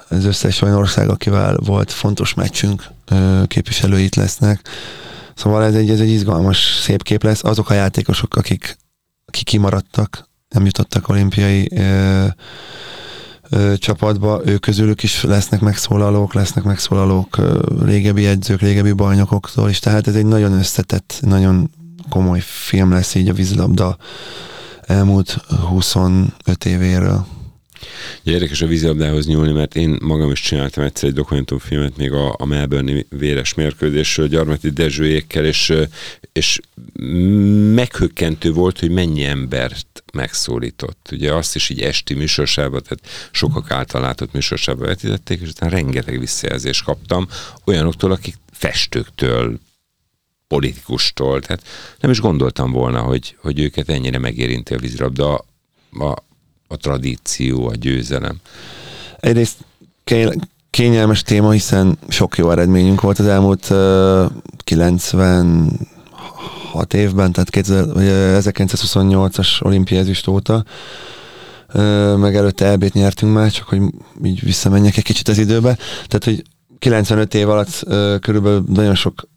az 0.08 0.24
összes 0.24 0.62
olyan 0.62 0.76
ország, 0.76 1.08
akivel 1.08 1.56
volt 1.64 1.92
fontos 1.92 2.34
meccsünk, 2.34 2.84
képviselőit 3.46 4.16
lesznek. 4.16 4.60
Szóval 5.34 5.64
ez 5.64 5.74
egy, 5.74 5.90
ez 5.90 6.00
egy 6.00 6.10
izgalmas, 6.10 6.78
szép 6.82 7.02
kép 7.02 7.22
lesz. 7.22 7.44
Azok 7.44 7.70
a 7.70 7.74
játékosok, 7.74 8.36
akik, 8.36 8.76
akik 9.26 9.44
kimaradtak, 9.44 10.28
nem 10.48 10.64
jutottak 10.64 11.08
olimpiai 11.08 11.68
ö, 11.76 12.26
csapatba, 13.78 14.40
ők 14.44 14.60
közülük 14.60 15.02
is 15.02 15.22
lesznek 15.22 15.60
megszólalók, 15.60 16.34
lesznek 16.34 16.64
megszólalók 16.64 17.38
ö, 17.38 17.60
régebbi 17.84 18.26
edzők, 18.26 18.60
régebbi 18.60 18.92
bajnokoktól 18.92 19.68
is, 19.68 19.78
tehát 19.78 20.06
ez 20.06 20.14
egy 20.14 20.26
nagyon 20.26 20.52
összetett, 20.52 21.18
nagyon 21.20 21.70
komoly 22.08 22.40
film 22.42 22.90
lesz 22.90 23.14
így 23.14 23.28
a 23.28 23.32
vízilabda 23.32 23.96
elmúlt 24.80 25.44
25 25.68 26.64
évéről. 26.64 27.26
Ja, 28.22 28.32
érdekes 28.32 28.62
a 28.62 28.66
vízilabdához 28.66 29.26
nyúlni, 29.26 29.52
mert 29.52 29.76
én 29.76 29.98
magam 30.00 30.30
is 30.30 30.40
csináltam 30.40 30.84
egyszer 30.84 31.08
egy 31.08 31.14
dokumentumfilmet 31.14 31.96
még 31.96 32.12
a, 32.12 32.34
a 32.38 32.44
Melbourne 32.44 33.04
véres 33.08 33.54
mérkőzésről 33.54 34.28
Gyarmati 34.28 34.70
Dezsőjékkel, 34.70 35.44
és, 35.44 35.72
és 36.32 36.60
meghökkentő 37.74 38.52
volt, 38.52 38.78
hogy 38.78 38.90
mennyi 38.90 39.24
embert 39.24 40.04
megszólított. 40.12 41.08
Ugye 41.12 41.32
azt 41.32 41.54
is 41.54 41.68
így 41.68 41.80
esti 41.80 42.14
műsorsába, 42.14 42.80
tehát 42.80 43.30
sokak 43.30 43.70
által 43.70 44.00
látott 44.00 44.32
műsorsába 44.32 44.86
vetítették, 44.86 45.40
és 45.40 45.48
utána 45.48 45.72
rengeteg 45.72 46.18
visszajelzést 46.18 46.84
kaptam 46.84 47.28
olyanoktól, 47.64 48.12
akik 48.12 48.34
festőktől, 48.52 49.58
politikustól, 50.46 51.40
tehát 51.40 51.66
nem 52.00 52.10
is 52.10 52.20
gondoltam 52.20 52.70
volna, 52.70 53.00
hogy, 53.00 53.36
hogy 53.40 53.60
őket 53.60 53.88
ennyire 53.88 54.18
megérinti 54.18 54.74
a 54.74 54.78
vízilabda, 54.78 55.44
a, 55.90 56.16
a 56.72 56.76
tradíció, 56.76 57.68
a 57.68 57.74
győzelem. 57.74 58.37
Egyrészt 59.16 59.56
kényelmes 60.70 61.22
téma, 61.22 61.50
hiszen 61.50 61.98
sok 62.09 62.37
jó 62.37 62.50
eredményünk 62.50 63.00
volt 63.00 63.18
az 63.18 63.26
elmúlt 63.26 63.70
uh, 63.70 64.24
96 64.64 66.94
évben, 66.94 67.33
tehát 67.33 67.48
1928-as 67.52 69.62
olimpiai 69.62 70.00
ezüst 70.00 70.26
óta, 70.26 70.64
meg 72.16 72.37
előtte 72.37 72.64
elbét 72.64 72.92
nyertünk 72.92 73.33
már, 73.33 73.50
csak 73.50 73.68
hogy 73.68 73.80
így 74.22 74.42
visszamenjek 74.42 74.96
egy 74.96 75.04
kicsit 75.04 75.28
az 75.28 75.38
időbe. 75.38 75.76
Tehát, 76.06 76.24
hogy 76.24 76.42
95 76.78 77.35
év 77.35 77.48
alatt 77.48 77.87
körülbelül 78.20 78.64
nagyon 78.66 78.94
sok 78.94 79.28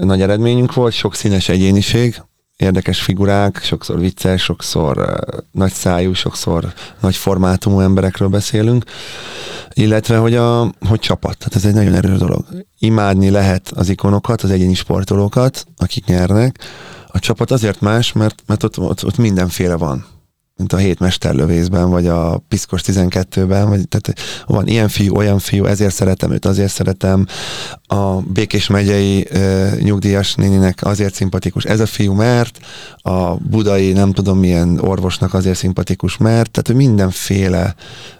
nagy 0.00 0.20
eredményünk 0.20 0.74
volt, 0.74 0.92
sok 0.92 1.14
színes 1.14 1.48
egyéniség, 1.48 2.22
érdekes 2.56 3.02
figurák, 3.02 3.62
sokszor 3.62 3.98
vicces, 3.98 4.42
sokszor 4.42 4.98
uh, 4.98 5.38
nagy 5.50 5.72
szájú, 5.72 6.12
sokszor 6.12 6.72
nagy 7.00 7.16
formátumú 7.16 7.80
emberekről 7.80 8.28
beszélünk, 8.28 8.84
illetve 9.72 10.16
hogy, 10.16 10.34
a, 10.34 10.72
hogy 10.88 11.00
csapat, 11.00 11.38
tehát 11.38 11.54
ez 11.54 11.64
egy 11.64 11.74
nagyon 11.74 11.94
erős 11.94 12.18
dolog. 12.18 12.44
Imádni 12.78 13.30
lehet 13.30 13.68
az 13.74 13.88
ikonokat, 13.88 14.42
az 14.42 14.50
egyéni 14.50 14.74
sportolókat, 14.74 15.66
akik 15.76 16.04
nyernek, 16.04 16.58
a 17.06 17.18
csapat 17.18 17.50
azért 17.50 17.80
más, 17.80 18.12
mert, 18.12 18.42
mert 18.46 18.62
ott, 18.62 18.78
ott, 18.78 19.04
ott 19.04 19.16
mindenféle 19.16 19.76
van 19.76 20.06
mint 20.62 20.74
a 20.74 20.86
hét 20.86 20.98
mesterlövészben, 20.98 21.90
vagy 21.90 22.06
a 22.06 22.38
Piszkos 22.48 22.80
12-ben, 22.86 23.68
vagy, 23.68 23.88
tehát 23.88 24.20
van 24.46 24.66
ilyen 24.66 24.88
fiú, 24.88 25.16
olyan 25.16 25.38
fiú, 25.38 25.64
ezért 25.64 25.94
szeretem 25.94 26.32
őt, 26.32 26.44
azért 26.44 26.72
szeretem. 26.72 27.26
A 27.86 28.20
Békés 28.20 28.66
megyei 28.66 29.28
e, 29.30 29.70
nyugdíjas 29.80 30.34
néninek 30.34 30.78
azért 30.84 31.14
szimpatikus 31.14 31.64
ez 31.64 31.80
a 31.80 31.86
fiú, 31.86 32.12
mert 32.12 32.58
a 32.96 33.34
budai 33.34 33.92
nem 33.92 34.12
tudom 34.12 34.38
milyen 34.38 34.78
orvosnak 34.78 35.34
azért 35.34 35.56
szimpatikus, 35.56 36.16
mert 36.16 36.50
tehát 36.50 36.80
mindenféle 36.80 37.74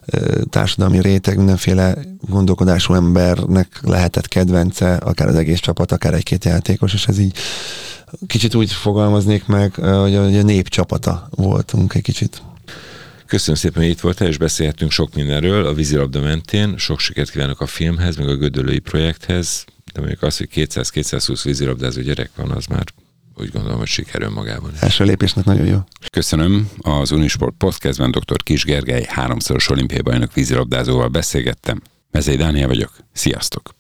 e, 0.07 0.19
társadalmi 0.51 1.01
réteg, 1.01 1.37
mindenféle 1.37 1.95
gondolkodású 2.29 2.95
embernek 2.95 3.81
lehetett 3.83 4.29
kedvence, 4.29 4.95
akár 4.95 5.29
az 5.29 5.35
egész 5.35 5.61
csapat, 5.61 5.93
akár 5.93 6.15
egy-két 6.15 6.45
játékos, 6.45 6.95
és 6.95 7.07
ez 7.07 7.19
így 7.19 7.39
kicsit 8.27 8.55
úgy 8.55 8.73
fogalmaznék 8.73 9.47
meg, 9.47 9.75
hogy 9.75 10.15
a, 10.15 10.25
a 10.25 10.43
nép 10.43 10.69
csapata 10.69 11.29
voltunk 11.31 11.95
egy 11.95 12.03
kicsit. 12.03 12.43
Köszönöm 13.27 13.57
szépen, 13.57 13.83
hogy 13.83 13.91
itt 13.91 14.01
voltál, 14.01 14.29
és 14.29 14.39
beszélhettünk 14.39 14.91
sok 14.91 15.15
mindenről 15.15 15.67
a 15.67 15.73
vízilabda 15.73 16.21
mentén. 16.21 16.77
Sok 16.79 16.99
sikert 16.99 17.31
kívánok 17.31 17.61
a 17.61 17.67
filmhez, 17.67 18.17
meg 18.17 18.29
a 18.29 18.37
Gödöllői 18.37 18.79
projekthez, 18.79 19.65
de 19.93 20.01
mondjuk 20.01 20.23
az, 20.23 20.37
hogy 20.37 20.49
200-220 20.55 21.41
vízilabdázó 21.45 22.01
gyerek 22.01 22.31
van, 22.37 22.51
az 22.51 22.67
már 22.67 22.85
úgy 23.35 23.51
gondolom, 23.51 23.79
hogy 23.79 23.87
siker 23.87 24.23
önmagában. 24.23 24.71
Első 24.81 25.05
lépésnek 25.05 25.45
nagyon 25.45 25.67
jó. 25.67 25.79
Köszönöm. 26.11 26.71
Az 26.79 27.11
Unisport 27.11 27.55
Podcastben 27.59 28.11
dr. 28.11 28.43
Kis 28.43 28.65
Gergely 28.65 29.05
háromszoros 29.09 29.69
olimpiai 29.69 30.01
bajnok 30.01 30.33
vízilabdázóval 30.33 31.09
beszélgettem. 31.09 31.83
Mezei 32.11 32.37
Dániel 32.37 32.69
vagyok. 32.69 32.93
Sziasztok! 33.13 33.75